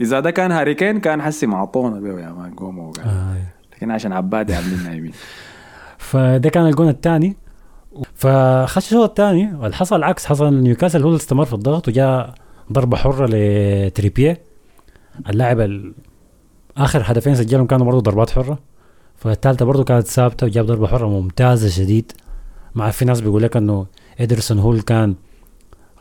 [0.00, 3.08] إذا ده كان هاري كين كان حسي معطونا بيه يا مان وقاعد.
[3.08, 3.36] آه.
[3.76, 5.12] لكن عشان عبادي عاملين نايمين.
[5.98, 7.36] فده كان الجون الثاني.
[8.14, 12.34] فخش الشوط الثاني اللي حصل العكس حصل نيوكاسل هو اللي استمر في الضغط وجاء
[12.72, 14.51] ضربة حرة لتريبيه
[15.28, 15.92] اللاعب ال-
[16.76, 18.58] آخر هدفين سجلهم كانوا برضه ضربات حرة.
[19.16, 22.12] فالثالثه برضه كانت ثابتة وجاب ضربة حرة ممتازة شديد.
[22.74, 23.86] مع في ناس بيقول لك إنه
[24.20, 25.14] ادرسون هو اللي كان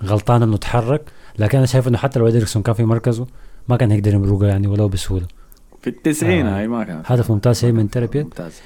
[0.04, 1.02] غلطان إنه تحرك
[1.40, 3.28] لكن أنا شايف إنه حتى لو ادرسون كان في مركزه
[3.68, 5.26] ما كان هيقدر يمرقها يعني ولو بسهولة.
[5.82, 6.58] في التسعين آه.
[6.60, 7.02] هاي ما كان.
[7.06, 8.62] هدف ممتاز شيء من تربيه ممتاز.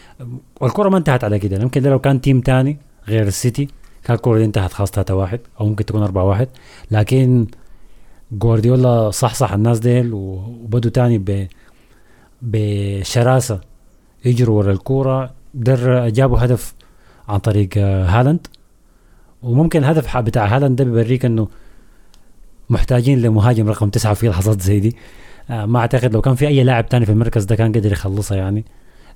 [0.62, 1.62] والكرة ما انتهت على كده.
[1.62, 2.78] يمكن لو كان team تاني
[3.08, 3.68] غير السيتي
[4.04, 6.48] كان الكرة دي انتهت خلاص 3 واحد أو ممكن تكون 4 واحد.
[6.92, 7.48] لكن
[8.32, 11.48] جوارديولا صحصح الناس ديل وبدوا تاني ب
[12.42, 13.62] بشراسة
[14.26, 16.74] يجروا ورا الكورة در جابوا هدف
[17.28, 18.48] عن طريق آه، هالاند.
[19.44, 21.48] وممكن الهدف بتاع هالاند ده بيوريك إنه
[22.70, 24.96] محتاجين لمهاجم رقم تسعة في لحظات زي دي.
[25.50, 28.38] آه، ما أعتقد لو كان في أي لاعب تاني في المركز ده كان قدر يخلصها
[28.38, 28.66] يعني.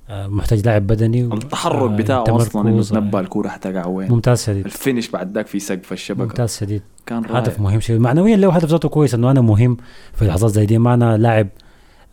[0.08, 4.44] محتاج لاعب بدني و- التحرك آه، بتاعه أصلا إنه آه، تنبى الكورة حتقع وين؟ ممتاز
[4.44, 4.64] شديد.
[4.64, 6.22] ال finish بعد ذاك في سقف الشبكة.
[6.24, 6.82] ممتاز شديد.
[7.06, 7.38] كان رائع.
[7.38, 8.00] هدف مهم شديد.
[8.00, 9.76] معنويا له هدف ذاته كويس إنه أنا مهم
[10.14, 10.78] في لحظات زي دي.
[10.78, 11.48] ما أنا لاعب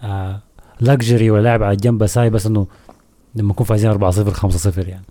[0.03, 0.41] آه
[0.81, 2.67] لكجري ولا لاعب على الجنب ساي بس إنه
[3.35, 5.05] لما نكون فايزين 4 0 5 0 يعني.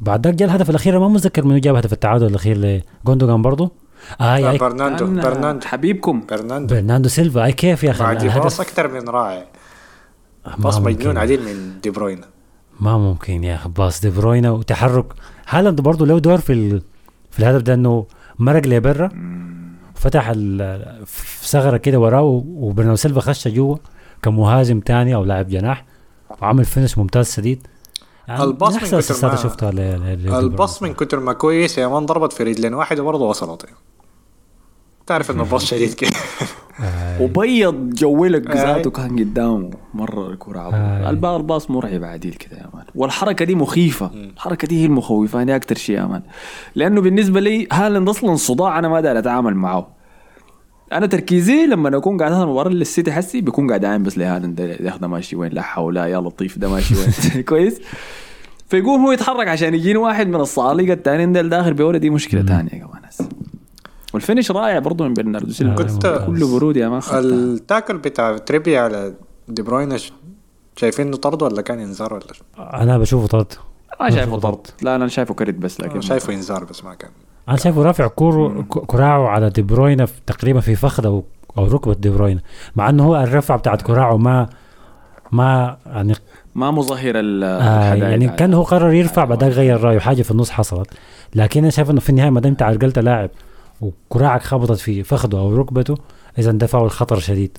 [0.00, 0.98] بعد ذاك جاء الهدف الأخير.
[0.98, 3.70] ما متذكر منو جاب هدف التعادل الأخير لجوندوجان برضه
[4.20, 5.06] آه يا برناندو.
[5.06, 5.66] برناندو.
[5.66, 6.22] حبيبكم.
[6.30, 6.74] برناندو.
[6.74, 7.44] برناندو سيلفا.
[7.44, 9.44] اي كيف يا أخي؟ بعد باص أكثر من رائع.
[10.58, 10.78] باص.
[10.78, 12.20] مجنون عديل من دي بروين
[12.80, 15.06] ما ممكن يا أخي باص دي بروينا وتحرك.
[15.48, 16.82] هالاند برضه له دور في ال...
[17.30, 18.06] في الهدف ده إنه
[18.38, 19.08] مرق لبرا
[19.94, 23.76] فتح ال- في ثغرة كده وراه و- وبرناردو سيلفا خش جوا
[24.22, 25.84] كمهاجم تاني أو لاعب جناح.
[26.42, 27.66] وعمل finish ممتاز شديد
[28.28, 29.70] يعني الباص من كتر ما- شفتها
[30.38, 32.74] الباص من كتر ما كويس يا مان ضربت في رجلين.
[32.74, 33.66] واحد وبرضه وصلت.
[35.06, 36.10] تعرف إنه باص شديد كده.
[36.80, 38.56] آه، وبيض جويلك آي.
[38.56, 41.10] ذاته كان قدامه مرة الكرة عبر آي.
[41.10, 42.84] الباص الباص مرعب عديل كده يا مان.
[42.94, 44.10] والحركة دي مخيفة.
[44.14, 46.22] الحركة دي هي المخوفاني أكثر شيء يا مان.
[46.74, 49.88] لأنه بالنسبة لي هالاند أصلا صداع أنا ما داير أتعامل معه.
[50.92, 55.08] أنا تركيزي لما أكون قاعد هذا مباراة للسيتي حسي بيكون قاعد عايم بس لهالاند ده
[55.08, 57.42] ماشي وين لا حول يا لطيف ده ماشي وين.
[57.48, 57.80] كويس؟
[58.68, 62.70] فيقوم هو يتحرك عشان يجيني واحد من الصعاليق التانيين ده داخل بيولد دي مشكلة ثانية
[62.72, 63.28] يا كمان هسه.
[64.16, 67.20] وال finish رائع برضه من برناردو سيلفا كنت- كله برود يا خدتها.
[67.20, 69.14] ال tackle بتاع تريبي على
[69.48, 70.12] دي بروين ش-
[70.76, 73.52] شايفينه طرد ولا كان انذار ولا شو؟ أنا بشوفه طرد.
[74.00, 74.66] ما شايفه طرد.
[74.82, 77.10] لا أنا شايفه كرت بس لكن أنا شايفه انذار بس ما كان.
[77.48, 81.22] أنا شايفه رافع كور كراعه على دي بروينا في- تقريبا في فخذه
[81.58, 82.40] أو ركبة دي بروينا
[82.76, 84.48] مع إنه هو الرفعه بتاعت كراعه ما
[85.32, 86.14] ما يعني
[86.54, 87.58] ما مظهر ال- آه
[87.92, 88.36] الحدائق يعني هاي.
[88.36, 89.98] كان هو قرر يرفع بعدك غير رأيه.
[89.98, 90.88] حاجة في النص حصلت.
[91.34, 93.30] لكن أنا شايف إنه في النهاية ما دام انت عرقلت لاعب
[93.80, 95.94] وكراعك خبطت في فخذه أو ركبته
[96.38, 97.58] اذا ده فاول خطر شديد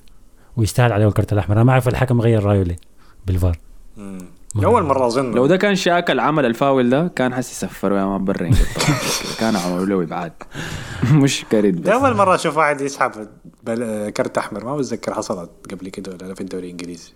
[0.56, 1.56] ويستاهل عليه الكرت الأحمر.
[1.56, 2.76] أنا ما أعرف الحكم غير رايه ليه
[3.26, 3.58] بالفار.
[4.64, 5.32] أول مرة أظن.
[5.34, 8.94] لو ده كان شاكل عمل الفاول ده كان حس يسفروا يا برا انجلترا.
[9.40, 10.32] كان عملوا له ابعاد
[11.12, 13.10] مش كريت ده أول مرة أشوف واحد يسحب
[13.62, 14.10] بل...
[14.10, 17.12] كرت أحمر ما بتذكر حصلت قبل كده ولا لا في الدوري الإنجليزي؟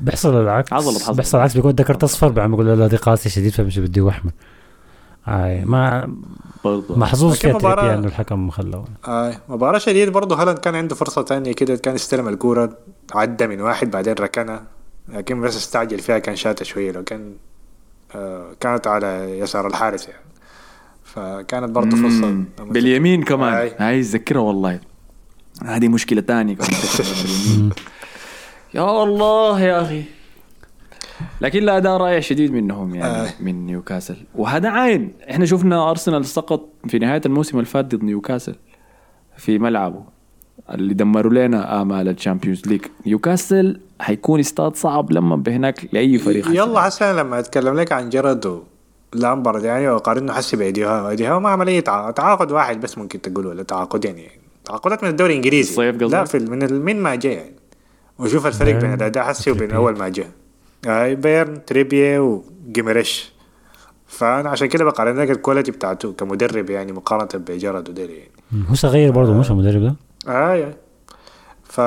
[0.00, 0.70] بيحصل العكس.
[0.74, 1.16] حصلت- حصلت.
[1.16, 4.08] بيحصل العكس بيكون ده كرت أصفر بعمل يقول له لا دي قاسي شديد فمش بديه
[4.08, 4.32] أحمر.
[5.28, 6.14] آه ما
[6.64, 11.22] برضه محظوظ فيها مباراة- انه الحكم خلاه آه مباراة شديد برضه هالاند كان عنده فرصة
[11.22, 12.76] تانية كده كان استلم الكورة
[13.14, 14.62] عدى من واحد بعدين ركنها.
[15.08, 17.32] لكن بس استعجل فيها كان شاتة شوية لو كان
[18.14, 19.06] آه كانت على
[19.38, 20.20] يسار الحارس يعني.
[21.04, 22.26] فكانت برضه فرصة.
[22.26, 22.44] مم.
[22.60, 23.52] باليمين كمان.
[23.54, 23.72] هاي.
[23.78, 24.80] هاي ذكرها والله.
[25.64, 26.70] هذه مشكلة تانية كمان
[27.24, 27.70] باليمين.
[28.74, 30.02] يا الله يا أخي.
[31.40, 33.30] لكن لا أداء رائع شديد منهم يعني آه.
[33.40, 34.16] من نيوكاسل.
[34.34, 35.12] وهذا عين.
[35.30, 38.54] إحنا شفنا أرسنال سقط في نهاية الموسم اللي فات ضد نيوكاسل
[39.36, 40.02] في ملعبه
[40.70, 42.80] اللي دمروا لنا آمال ال Champions League.
[43.06, 46.48] نيوكاسل حيكون استاد صعب لما بهناك لأي فريق.
[46.48, 48.62] يلا حسن لما أتكلم لك عن جيرارد
[49.14, 52.98] ولامبارد يعني وقارنه حسي بايدي هاو ايدي هاو ما عمل اي تع- تعاقد واحد بس
[52.98, 55.70] ممكن تقول ولا تعاقدين يعني تعاقدات من الدوري الإنجليزي.
[55.70, 57.32] الصيف قصدك؟ لا في من من ما جاء.
[57.32, 57.54] يعني
[58.18, 59.70] وشوف الفرق بين الاداء حسي وبين.
[59.70, 60.28] أول ما جاء.
[60.86, 63.32] هاي بيرن تريبيه وجيمارايش
[64.06, 68.30] فأنا عشان كده بقارن لك ال quality بتاعته كمدرب يعني مقارنة بجيرارد وديلي يعني.
[68.70, 69.96] هو صغير برضه مش المدرب ده؟
[70.28, 70.74] اي اي
[71.64, 71.80] ف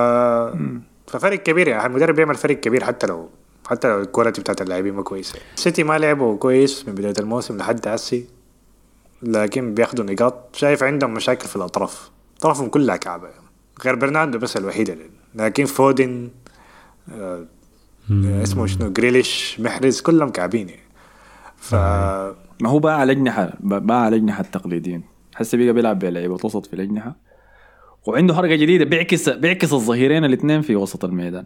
[1.07, 3.29] ففرق كبير يعني المدرب بيعمل فرق كبير حتى لو
[3.67, 5.39] حتى لو ال quality بتاعت اللاعبين ما كويسة.
[5.55, 8.27] سيتي ما لعبوا كويس من بداية الموسم لحد هسي
[9.21, 10.55] لكن بياخدوا نقاط.
[10.55, 12.11] شايف عندهم مشاكل في الأطراف.
[12.37, 13.29] أطرافهم كلها كعبة
[13.85, 14.97] غير برناردو بس الوحيدة.
[15.35, 16.29] لكن فودن
[17.11, 17.45] آه.
[18.11, 20.81] اسمه شنو؟ جريليش محرز كلهم كعبين يعني.
[21.57, 21.75] ف
[22.61, 25.03] ما هو باع على أجنحة باع على أجنحة التقليديين.
[25.35, 27.15] حسي بقى بيلعب بلعيبه وسط في الأجنحة.
[28.05, 31.45] وعنده حركة جديدة بيعكس بيعكس الظهيرين الاثنين في وسط الميدان.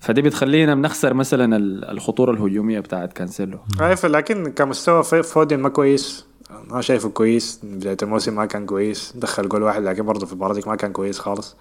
[0.00, 3.58] فدي بتخلينا بنخسر مثلا ال- الخطورة الهجومية بتاعت كانسيلو.
[3.80, 6.26] عارف لكن كمستوى فودن ما كويس.
[6.70, 7.60] ما شايفه كويس.
[7.64, 9.12] بداية الموسم ما كان كويس.
[9.16, 11.56] دخل جول واحد لكن برضه في المباراة دي ما كان كويس خالص.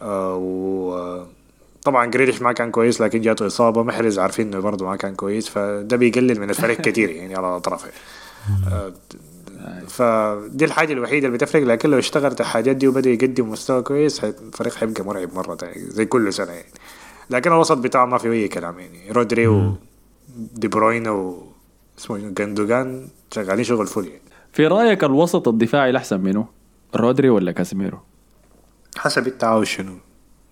[0.00, 1.26] آه و آه،
[1.84, 5.48] طبعا جريليش ما كان كويس لكن جاته إصابة محرز عارفين إنه برضه ما كان كويس
[5.48, 7.90] فده بيقلل من الفريق كتير يعني على الأطراف
[8.72, 8.92] آه،
[9.88, 14.74] فدي الحاجة الوحيدة اللي بتفرق لكن لو اشتغلت الحاجات دي وبدأ يقدم مستوى كويس الفريق
[14.74, 16.72] حيبقى مرعب مرة تاني زي كل سنة يعني.
[17.30, 19.10] لكن الوسط بتاعه ما في أي كلام يعني.
[19.10, 19.72] رودري و
[20.36, 21.46] دي بروين و
[21.98, 24.22] اسمه؟ جندوجان شغالين شغل فل يعني.
[24.52, 26.46] في رأيك الوسط الدفاعي الأحسن منه
[26.96, 27.98] رودري ولا كاسيميرو؟
[28.96, 29.92] حسب انت عاوز شنو؟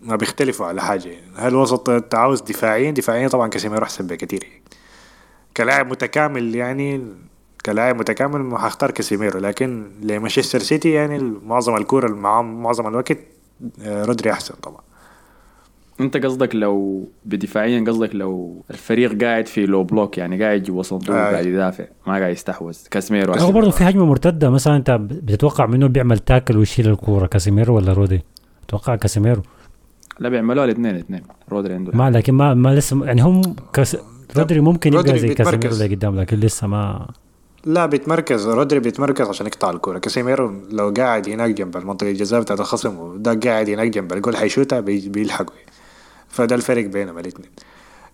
[0.03, 1.09] ما بيختلفوا على حاجة.
[1.09, 4.63] يعني هل وسط انت عاوز دفاعيا؟ دفاعيا طبعا كاسيميرو أحسن بكثير يعني
[5.57, 7.07] كلاعب متكامل يعني
[7.67, 13.19] كلاعب متكامل ما هختار كاسيميرو لكن لمانشستر سيتي يعني معظم معاهم معظم الوقت
[13.83, 14.81] آه، رودري أحسن طبعا.
[16.01, 21.17] أنت قصدك لو بدفاعيا قصدك لو الفريق قاعد في low block يعني قاعد جوا صندوق
[21.17, 21.31] آه.
[21.31, 22.79] قاعد يدافع ما قاعد يستحوذ.
[22.91, 23.53] كاسيميرو هو.
[23.53, 24.51] برضه في هجمه مرتدة.
[24.51, 28.23] مثلا أنت بتتوقع منه بيعمل tackle ويشيل الكورة؟ كاسيميرو ولا رودري؟
[28.65, 29.43] أتوقع كاسيميرو.
[30.21, 33.43] لا بيعملوها الاثنين الاثنين رودري عنده ما لكن ما ما لسه يعني هم
[33.73, 33.97] كاس
[34.37, 35.69] رودري ممكن يبقى زي كاسيميرو.
[35.73, 37.09] اللي قدام لكن لسه ما
[37.65, 38.49] لا بيتمركز.
[38.49, 39.99] رودري بيتمركز عشان يقطع الكورة.
[39.99, 44.81] كاسيميرو لو قاعد هناك جنب المنطقة الجزاء بتاعت الخصم وده قاعد هناك جنب الجول حيشوتها
[44.81, 45.57] بي- بيلحقوا.
[46.29, 47.49] فده الفرق بينهم الاثنين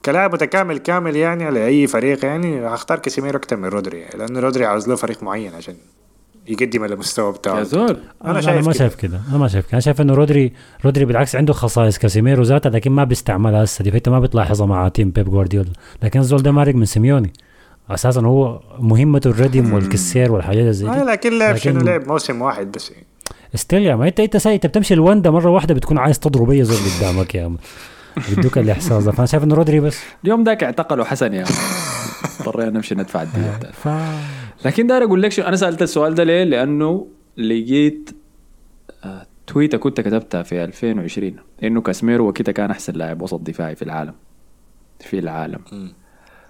[0.04, 4.40] كلاعب متكامل كامل يعني على أي فريق يعني هختار كاسيميرو أكتر من رودري يعني لأنه
[4.40, 5.74] رودري عاوز له فريق معين عشان
[6.48, 7.58] يقدم المستوى بتاعه.
[7.58, 7.90] يا زول.
[8.24, 8.72] أنا أنا, شايف أنا ما.
[8.72, 9.20] شايف كده.
[9.30, 9.72] أنا ما شايف كده.
[9.72, 10.52] أنا شايف إنه رودري
[10.84, 13.82] رودري بالعكس عنده خصائص كاسيميرو ذاتها لكن ما بيستعملها هسه.
[13.82, 15.70] دي فانت ما بتلاحظها مع team بيب جوارديولا.
[16.02, 17.32] لكن الزول ده مارق من سيميوني.
[17.90, 22.42] أساسا هو مهمته الردم والكسير والحاجات زي آه دي لكن لعب لكن- شنو؟ لعب موسم
[22.42, 22.90] واحد بس.
[22.90, 23.06] يعني.
[23.54, 26.64] still يا man انت أنت ساي أنت بتمشي الوندا مرة واحدة بتكون عايز تضرب أي
[26.64, 27.58] زول قدامك يا man
[28.36, 29.12] بدوك الإحساس ده.
[29.12, 29.98] فأنا شايف انه رودري بس.
[30.24, 31.44] اليوم ذاك اعتقلوا حسن يا
[32.40, 33.70] اضطرينا نمشي ندفع الدية بتاعته.
[33.72, 33.88] ف
[34.66, 37.06] لكن داير أقول لك شو أنا سألت السؤال ده ليه؟ لأنه
[37.36, 38.10] لقيت
[39.04, 43.82] آه، تويته كنت كتبتها في 2020 إنه كاسميرو وقتها كان أحسن لاعب وسط دفاعي في
[43.82, 44.14] العالم.
[45.00, 45.60] في العالم.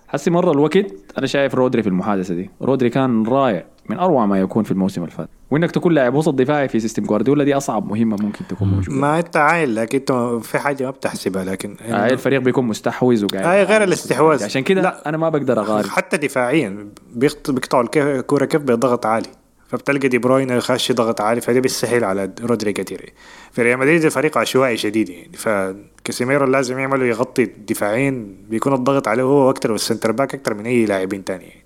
[0.09, 0.87] حسي مرة الوقت
[1.19, 2.51] أنا شايف رودري في المحادثة دي.
[2.63, 6.35] رودري كان رائع من أروع ما يكون في الموسم اللي فات وإنك تكون لاعب وسط
[6.35, 8.93] دفاعي في system جوارديولا دي أصعب مهمة ممكن تكون موجودة.
[8.97, 10.13] ما أنت عايل لكن أنت
[10.45, 14.45] في حاجة ما بتحسبها لكن آه الفريق بيكون مستحوذ وقاعد هاي غير الاستحواذ.
[14.45, 15.09] عشان كده لا.
[15.09, 15.87] أنا ما بقدر أقارن.
[15.87, 19.29] حتى دفاعيا بيقط- بيقطعوا الك- الكورة كيف بضغط عالي.
[19.69, 23.13] فبتلقى دي بروين خش ضغط عالي فده بيسهل على رودري كتير
[23.53, 29.23] في ريال مدريد الفريق عشوائي شديد يعني فكاسيميرو لازم يعمل يغطي دفاعيا بيكون الضغط عليه
[29.23, 31.65] هو أكتر وال centre back أكتر من أي لاعبين تاني يعني.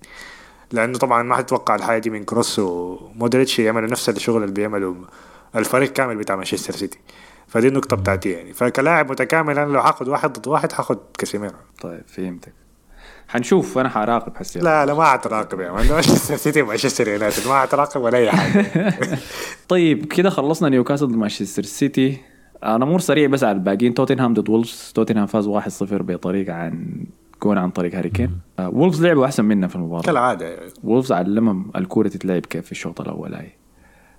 [0.71, 4.95] لأنه طبعا ما حتتوقع الحاجة دي من كروس ومودريتش يعملوا نفس الشغل اللي بيعملوا
[5.55, 6.99] الفريق كامل بتاع مانشستر سيتي.
[7.47, 8.53] فدي النقطة بتاعتي يعني.
[8.53, 11.55] فكلاعب متكامل أنا لو هاخد واحد ضد واحد هاخد كاسيميرو.
[11.81, 12.60] طيب فهمتك.
[13.31, 15.87] حنشوف أنا حراقب حسي لا لا ما حتراقب يا man.
[15.91, 17.47] مانشستر سيتي ومانشستر يونايتد.
[17.47, 18.65] ما حتراقب ولا أي حاجة.
[19.69, 22.17] طيب كده خلصنا نيوكاسل ضد مانشستر سيتي.
[22.63, 23.93] أنا مر سريع بس على الباقيين.
[23.93, 24.91] توتنهام ضد وولفز.
[24.95, 27.05] توتنهام فاز 1-0 بطريقه عن
[27.43, 28.39] جون عن طريق هاري كين.
[28.59, 30.01] آه، وولفز لعبوا أحسن منا في المباراة.
[30.01, 30.57] كالعادة.
[30.83, 33.51] وولفز علمهم الكورة تتلعب كيف في الشوط الأول هاي.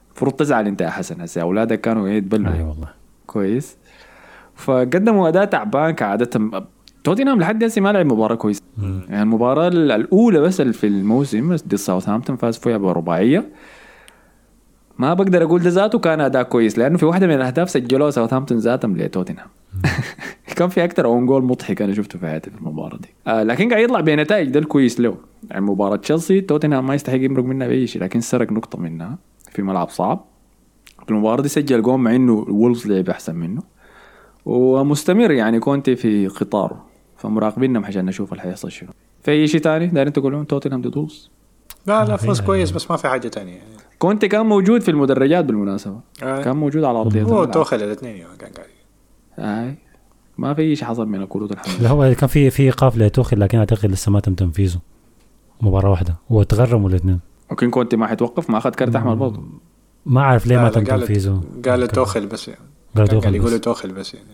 [0.07, 1.43] المفروض تزعل أنت يا حسن هسه.
[1.43, 2.53] أولادك كانوا يتبلوا.
[2.53, 2.89] أي والله.
[3.27, 3.77] كويس.
[4.55, 6.51] فقدموا أداء تعبان كعادتهم.
[7.05, 8.63] توتنهام لحد هسه ما لعب مباراة كويسة.
[9.09, 13.49] يعني المباراة الأولى بس في الموسم ضد ساوثهامبتون فاز فيها برباعية.
[14.99, 18.59] ما بقدر أقول ده ذاته كان أداء كويس لأنه في واحدة من الأهداف سجلوها ساوثهامبتون
[18.59, 19.49] ذاتهم لتوتنهام.
[20.57, 23.09] كان في أكثر own goal مضحك أنا شفته في حياتي في المباراة دي.
[23.27, 25.17] آه لكن قاعد يطلع بنتائج ده الكويس له.
[25.51, 29.19] يعني مباراة تشيلسي توتنهام ما يستحق يمرق منها بأي شيء لكن سرق نقطة منها
[29.51, 30.25] في ملعب صعب.
[31.05, 33.63] في المباراة دي سجل جول مع إنه وولفز لعب أحسن منه.
[34.45, 36.92] ومستمر يعني كونتي في قطاره
[37.23, 38.91] فمراقبينهم عشان نشوف اللي حيحصل شنو.
[39.23, 41.31] في أي شيء ثاني دايرين تقولون؟ توتنهام وولفز
[41.87, 43.53] لا لا فوز كويس بس ما في حاجة تانية.
[43.53, 43.69] يعني
[43.99, 46.01] كونتي كان موجود في المدرجات بالمناسبة.
[46.23, 46.43] آه.
[46.43, 48.69] كان موجود على أرضية هو توخل الاثنين يوم كان قاعد.
[49.39, 49.75] آه.
[50.39, 53.59] ما في شيء حصل من الكروت الحمراء لا هو كان في في إيقاف لتوخل لكن
[53.59, 54.81] أعتقد لسه ما تم تنفيذه.
[55.61, 56.15] مباراة واحدة.
[56.31, 57.21] وتغرموا الاثنين.
[57.51, 59.43] ممكن كونتي ما حيتوقف؟ ما أخذ كارت أحمر برضه.
[60.07, 61.43] ما أعرف ليه ما تم تنفيذه.
[61.65, 62.61] قال توخل بس يعني.
[62.97, 63.61] قال توخل يقولوا بس.
[63.61, 64.27] توخل بس يعني.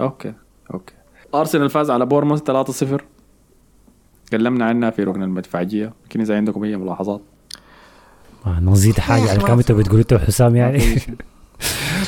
[0.00, 0.32] okay
[0.74, 0.94] okay.
[1.34, 3.00] أرسنال فاز على بورموث 3-0
[4.26, 7.20] تكلمنا عنها في ركن المدفعجيه لكن إذا عندكم أي ملاحظات؟
[8.46, 10.82] نزيد حاجة على كم انت بتقول إنت حسام يعني؟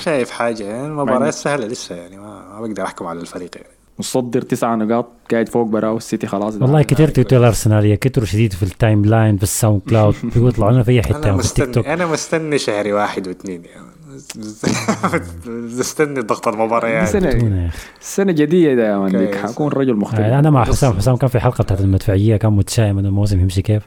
[0.05, 3.69] شايف حاجة يعني المباريات سهلة لسه يعني ما, ما بقدر أحكم على الفريق يعني.
[3.99, 6.55] مصدر تسعة نقاط قاعد فوق براو السيتي خلاص.
[6.55, 10.83] والله كثير تويتر الأرسنالية كثروا شديد في ال timeline في ال SoundCloud بيقولوا يطلعوا لنا
[10.83, 11.79] في أي حتة أنا في التيك توك.
[11.79, 13.87] مستني أنا مستني شهري واحد واثنين يعني.
[15.81, 17.09] استني ضغط المباريات.
[17.09, 17.71] سنة يا أخي.
[18.01, 19.53] السنة جديدة يا man ديك كويس.
[19.53, 20.21] حكون رجل مختلف.
[20.21, 23.83] أنا مع حسام حسام كان في حلقة بتاعت المدفعية كان متشائم إنه الموسم يمشي كيف.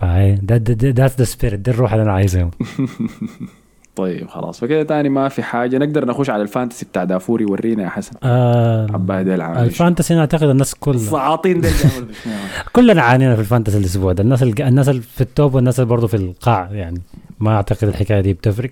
[0.00, 2.50] فهي ذات the spirit دي الروح اللي أنا عايزها.
[3.96, 4.60] طيب خلاص.
[4.60, 5.78] فكده تاني ما في حاجة.
[5.78, 8.12] نقدر نخش على ال fantasy بتاع دافوري ورينا يا حسن.
[8.22, 12.32] آه عباية ديل عامل ال fantasy أنا أعتقد الناس كل الصعاطين ديل بيعملوا شنو؟
[12.76, 14.22] كلنا عانينا في ال fantasy الأسبوع ده.
[14.22, 17.02] الناس الناس اللي في ال top والناس اللي برضه في القاع يعني.
[17.40, 18.70] ما أعتقد الحكاية دي بتفرق.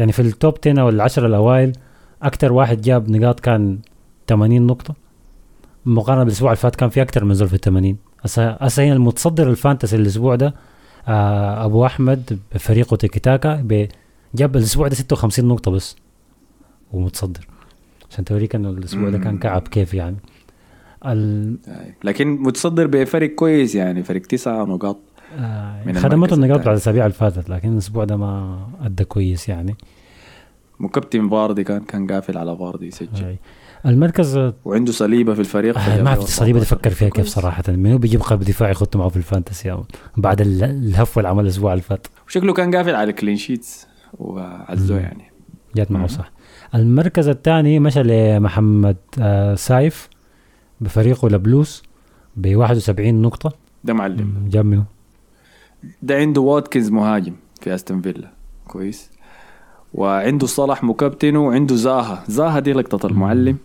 [0.00, 1.72] يعني في ال top 10 أو العشرة الأوائل
[2.22, 3.78] أكثر واحد جاب نقاط كان
[4.28, 4.94] 80 نقطة.
[5.86, 9.50] مقارنة بالأسبوع اللي فات كان في أكثر من زول في ال 80 هسه هنا المتصدر
[9.50, 10.54] ال fantasy الأسبوع ده
[11.08, 13.88] آه أبو أحمد بفريقه تيكي تاكا
[14.34, 15.96] جاب الأسبوع ده 56 نقطة بس
[16.92, 17.48] ومتصدر.
[18.10, 20.16] عشان توريك إنه الأسبوع ده كان كعب كيف يعني.
[21.06, 21.56] ال...
[21.68, 24.98] آه، لكن متصدر بفرق كويس يعني فرق تسعة نقاط
[25.86, 26.58] من خدمته النقاط.
[26.58, 29.76] بعد الأسابيع اللي فاتت لكن الأسبوع ده ما أدى كويس يعني
[30.80, 33.88] مكابتن فاردي كان كان قافل على فاردي يسجل آه.
[33.88, 36.76] المركز آه وعنده صليبة في الفريق ما فجاب عرفت له الصليبه دي 14.
[36.76, 37.26] أفكر فيها كيف.
[37.26, 39.76] صراحة منو بيجيب قلب دفاع يخط معه في ال fantasy؟
[40.16, 43.86] بعد ال- الهفوة اللي عمل الأسبوع اللي فات وشكله كان قافل على ال clean sheets
[44.18, 45.04] وعزوه مم.
[45.04, 45.24] يعني
[45.76, 46.06] جات معه.
[46.06, 46.30] صح
[46.74, 50.08] المركز الثاني مشى لمحمد آه سايف
[50.80, 51.82] بفريقه لبلوس
[52.36, 53.52] ب 71 نقطة
[53.84, 54.84] ده معلم جاب منه
[56.02, 58.30] ده عنده واتكنز مهاجم في أستون فيلا.
[58.68, 59.10] كويس.
[59.94, 62.24] وعنده صلاح مكابتنه وعنده زاها.
[62.28, 63.56] زاها دي لقطة المعلم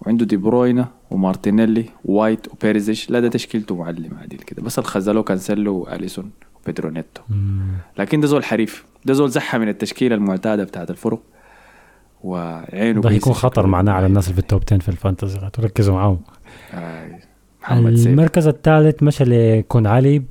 [0.00, 4.62] وعنده دي بروينا ومارتينيلي وايت وبيريزيش لا ده تشكيلته معلم عادل كده.
[4.62, 6.30] بس الخزلو كانسيلو وأليسون
[6.62, 7.60] وبيدرو نيتو مم.
[7.98, 8.84] لكن ده زول حريف.
[9.04, 11.20] ده زول زحة من التشكيلة المعتادة بتاعت الفرق.
[12.24, 13.66] وعينه ده بيسي يكون خطر.
[13.66, 16.20] معناه على الناس اللي في ال top 10 في ال fantasy تركزوا معاهم.
[16.74, 17.20] آه،
[17.70, 20.22] المركز الثالث مشى لكون علي.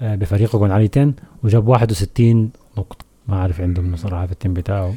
[0.00, 1.12] بفريقه كون علي 10
[1.44, 3.04] وجاب 61 نقطة.
[3.28, 4.94] ما عارف عنده منه صراحة في ال team بتاعه.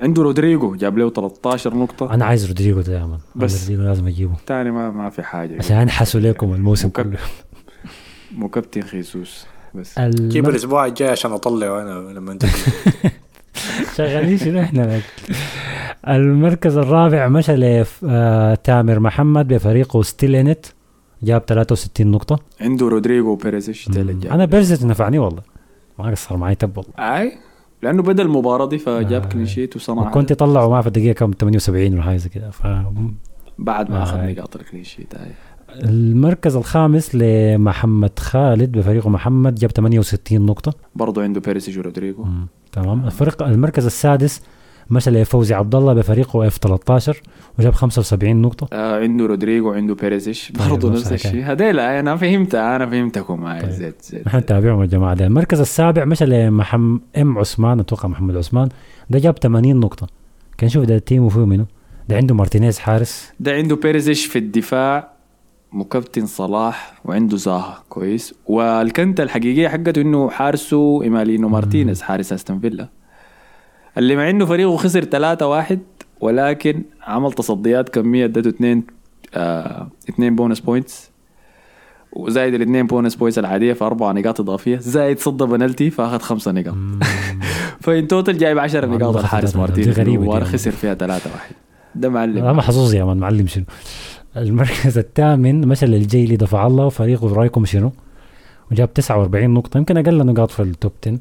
[0.00, 2.14] عنده رودريجو جاب له 13 نقطة.
[2.14, 3.18] أنا عايز رودريجو ده يا man.
[3.36, 3.60] بس.
[3.62, 4.34] رودريجو لازم أجيبه.
[4.46, 5.58] تاني ما ما في حاجة.
[5.58, 7.18] عشان انحسوا لكم الموسم مكب- كله.
[8.32, 9.46] مكابتن خيسوس.
[9.74, 9.98] بس.
[10.00, 12.46] جيب المر- الأسبوع الجاي عشان أطلعه أنا لما أنت
[13.96, 15.02] شغالين شنو إحنا لك.
[16.08, 20.66] المركز الرابع مشى لتامر محمد بفريقه ستيلينت
[21.24, 22.38] جاب 63 نقطة.
[22.60, 23.88] عنده رودريجو وبيريزيش.
[24.30, 25.42] أنا بيريزيش نفعني والله.
[25.98, 26.92] ما قصر معي تب والله.
[26.98, 27.32] أي؟
[27.82, 29.28] لأنه بدا المباراة دي فجاب آه.
[29.28, 30.08] clean sheet وصنع.
[30.08, 32.50] وكنت طلعوا معاه في الدقيقة كم؟ 78 ولا حاجة زي كده.
[32.50, 32.66] ف
[33.58, 34.32] بعد ما أخذ آه.
[34.32, 35.30] نقاط ال clean sheet هاي
[35.84, 40.72] المركز الخامس لمحمد خالد بفريقه محمد جاب 68 نقطة.
[40.94, 42.24] برضه عنده بيريسيج ورودريجو.
[42.72, 43.06] تمام.
[43.06, 44.42] الفريق المركز السادس
[44.90, 47.20] مشى لفوزي عبد الله بفريقه F 13
[47.58, 48.68] وجاب 75 نقطة.
[48.72, 51.12] آه عنده رودريجو وعنده بيريسيش طيب، برضه نفس.
[51.12, 51.44] الشيء.
[51.44, 53.44] هذيل أنا فهمتها أنا فهمتكم.
[53.44, 53.70] هاي طيب.
[53.70, 54.26] زيت زيت.
[54.26, 55.14] نحن نتابعهم يا جماعة.
[55.14, 58.68] ده المركز السابع مشى لمحمد M عثمان أتوقع محمد عثمان.
[59.10, 60.06] ده جاب 80 نقطة.
[60.58, 61.66] كان شوف ده ال team وفيه منه.
[62.08, 63.32] ده عنده مارتينيز حارس.
[63.40, 65.14] ده عنده بيريزيش في الدفاع
[65.72, 67.82] مكابتن صلاح وعنده زاها.
[67.88, 68.34] كويس.
[68.46, 72.88] والنكتة الحقيقية حقته إنه حارسه إيميليانو مارتينيز حارس أستون فيلا.
[73.98, 75.80] اللي مع إنه فريقه خسر 3 واحد
[76.20, 78.84] ولكن عمل تصديات كمية ادته اثنين
[79.34, 81.10] آه اثنين bonus points
[82.12, 84.76] وزايد الاثنين bonus points العادية في أربع نقاط إضافية.
[84.76, 86.74] زايد صد بنالتي فأخذ خمسة نقاط.
[87.80, 89.56] ف in total جايب 10 والله نقاط الحارس.
[89.56, 89.98] مارتينيز.
[89.98, 90.44] والله.
[90.44, 91.54] خسر فيها 3 واحد.
[91.94, 92.44] ده معلم.
[92.44, 93.64] لا محظوظ يا man معلم شنو.
[94.36, 97.92] المركز الثامن مشى للجيلي دفع الله وفريقه رأيكم شنو؟
[98.72, 101.18] وجاب 49 نقطة يمكن أقل نقاط في ال top 10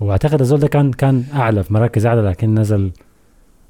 [0.00, 2.90] وأعتقد الزول ده كان كان أعلى في مراكز أعلى لكن نزل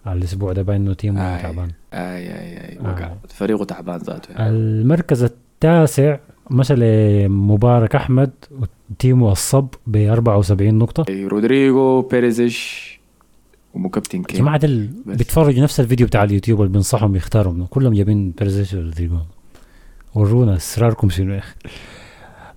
[0.07, 1.43] على الأسبوع ده باين إنه team ه آي.
[1.43, 2.83] تعبان آي آي آي آه.
[2.83, 4.49] وقع فريقه تعبان ذاته يعني.
[4.49, 6.17] المركز التاسع
[6.51, 8.31] مشى لمبارك أحمد
[8.91, 12.97] و team ه الصب ب 74 نقطة أي رودريجو بيريزيش
[13.75, 14.91] ومكابتن كين جماعة ديل.
[15.07, 19.19] بيتفرجوا نفس الفيديو بتاع اليوتيوب اللي بينصحهم يختاروا منه كلهم جايبين بيرزيش ورودريجو
[20.15, 21.55] ورونا أسراركم شنو يا أخي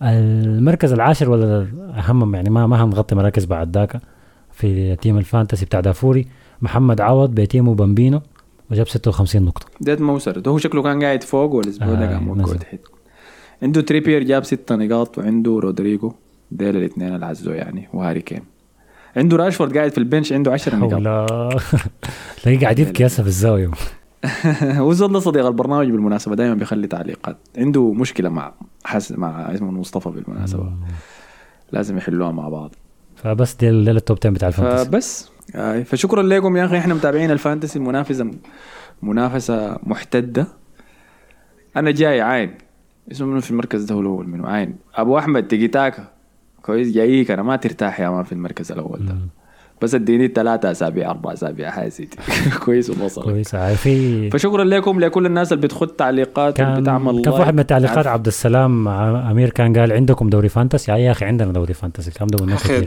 [0.02, 4.02] المركز العاشر ولا أهم يعني ما ما هنغطي مراكز بعد ذاك
[4.52, 6.28] في team ال fantasy بتاع دافوري.
[6.62, 8.22] محمد عوض ب team و بامبينو
[8.72, 9.66] وجاب 56 نقطة.
[9.82, 12.60] ده موسر ده هو شكله كان قاعد فوق والاسبوع ده آه، كان موجود نزل.
[12.60, 12.80] تحت
[13.64, 16.14] عنده تريبير جاب ستة نقاط وعنده رودريجو
[16.52, 18.42] ديل الاثنين العزو يعني وهاري كين.
[19.18, 21.32] عنده راشفورد قاعد في ال bench عنده 10 نقاط.
[22.44, 23.72] تلاقيه قاعد يبكي هسه في الزاوية.
[25.08, 27.38] ده صديق البرنامج بالمناسبة دائما بيخلي تعليقات.
[27.58, 28.54] عنده مشكلة مع
[28.84, 30.74] حس مع اسمه مصطفى بالمناسبة.
[31.72, 32.76] لازم يحلوها مع بعض.
[33.16, 34.86] فبس ده ال top 10 بتاع ال fantasy.
[34.86, 35.32] فبس.
[35.56, 36.78] آه فشكرا لكم يا أخي.
[36.78, 38.32] إحنا متابعين ال fantasy المنافسة
[39.02, 40.48] منافسة محتدة.
[41.76, 42.54] أنا جاي عين.
[43.12, 44.76] اسمه منو في المركز ده؟ هو الأول منو؟ عين.
[44.96, 46.08] أبو أحمد تيكي تاكا.
[46.62, 46.92] كويس.
[46.92, 47.32] جايك.
[47.32, 49.16] أنا ما ترتاح يا man في المركز الأول ده.
[49.82, 51.72] بس اديني ثلاثة أسابيع أربع أسابيع.
[51.72, 52.18] حاجة زي دي.
[52.66, 57.34] كويس ووصل كويس آه، في فشكرا لكم لكل الناس اللي بتخت تعليقات كان بتعمل كان
[57.34, 58.08] في واحد من التعليقات.
[58.08, 60.92] عبد السلام أمير كان قال عندكم دوري fantasy.
[60.92, 62.86] يا أخي عندنا دوري fantasy الكلام ده أخي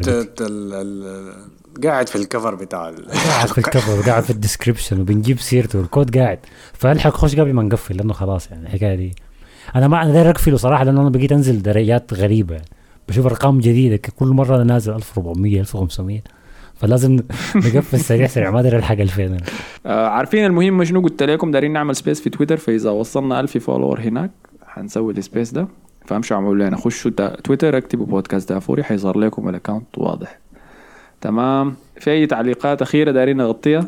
[1.85, 5.39] قاعد في ال cover بتاع ال- قاعد في ال cover وقاعد في ال description وبنجيب
[5.41, 6.39] سيرته والكود قاعد.
[6.73, 9.15] فألحق خش قبل ما نقفل لأنه خلاص يعني الحكاية دي.
[9.77, 12.55] أنا ما أنا داير أقفله صراحة لأنه أنا بقيت أنزل درجات غريبة.
[12.55, 12.67] يعني.
[13.09, 16.21] بشوف أرقام جديدة كل مرة أنا نازل 1400 1500
[16.83, 17.17] فلازم
[17.57, 19.37] نقفل سريع سريع ما أدري الحق 2000 أنا.
[19.87, 24.01] آه عارفين المهم شنو قلت لكم؟ دارين نعمل space في تويتر فإذا وصلنا 1000 follower
[24.01, 24.31] هناك
[24.67, 25.69] حنسوي ال space ده.
[26.07, 27.11] فامشوا اعملوا لنا خشوا
[27.45, 30.39] تويتر اكتبوا بودكاست دافوري حيظهر لكم ال account واضح.
[31.21, 31.75] تمام.
[32.01, 33.85] في أي تعليقات أخيرة دارين نغطيها؟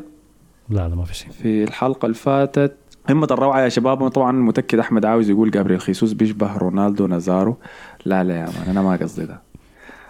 [0.71, 1.31] لا لا ما في شيء.
[1.31, 2.77] في الحلقة اللي فاتت.
[3.09, 7.57] قمة الروعة يا شباب طبعا متأكد أحمد عاوز يقول جابريل خيسوس بيشبه رونالدو نازارو.
[8.05, 9.41] لا لا يا man أنا ما قصدي ده.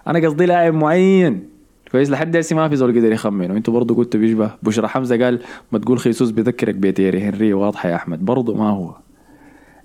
[0.06, 1.53] أنا قصدي لاعب معين.
[1.94, 2.10] كويس.
[2.10, 5.42] لحد هسه ما في زول قدر يخمن وانتوا برضه قلتوا بيشبه بشرى حمزة قال
[5.72, 8.24] ما تقول خيسوس بيذكرك بتيري هنري واضحة يا أحمد.
[8.24, 8.94] برضه ما هو.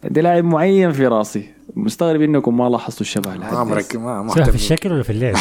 [0.03, 1.49] عندي لاعب معين في راسي.
[1.75, 3.63] مستغرب إنكم ما لاحظتوا الشبه لحد ما هسه.
[3.63, 5.35] مركز ما سواء في الشكل ولا في اللعب؟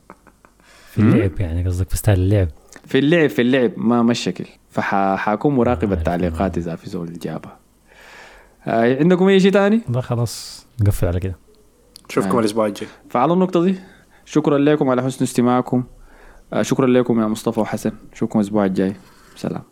[0.90, 2.48] في اللعب يعني قصدك في ستايل اللعب؟
[2.86, 4.44] في اللعب في اللعب ما ما الشكل.
[4.70, 7.56] فحاكون مراقب التعليقات إذا في زول جابها.
[8.66, 10.66] آه عندكم أي شيء تاني؟ لا خلاص.
[10.80, 11.36] نقفل على كده.
[12.10, 12.40] نشوفكم آه.
[12.40, 12.88] الأسبوع الجاي.
[13.10, 13.74] فعلى النقطة دي؟
[14.30, 15.84] شكرا لكم على حسن استماعكم.
[16.52, 17.92] آه شكرا لكم يا مصطفى وحسن.
[18.12, 18.96] نشوفكم الأسبوع الجاي.
[19.36, 19.69] سلام.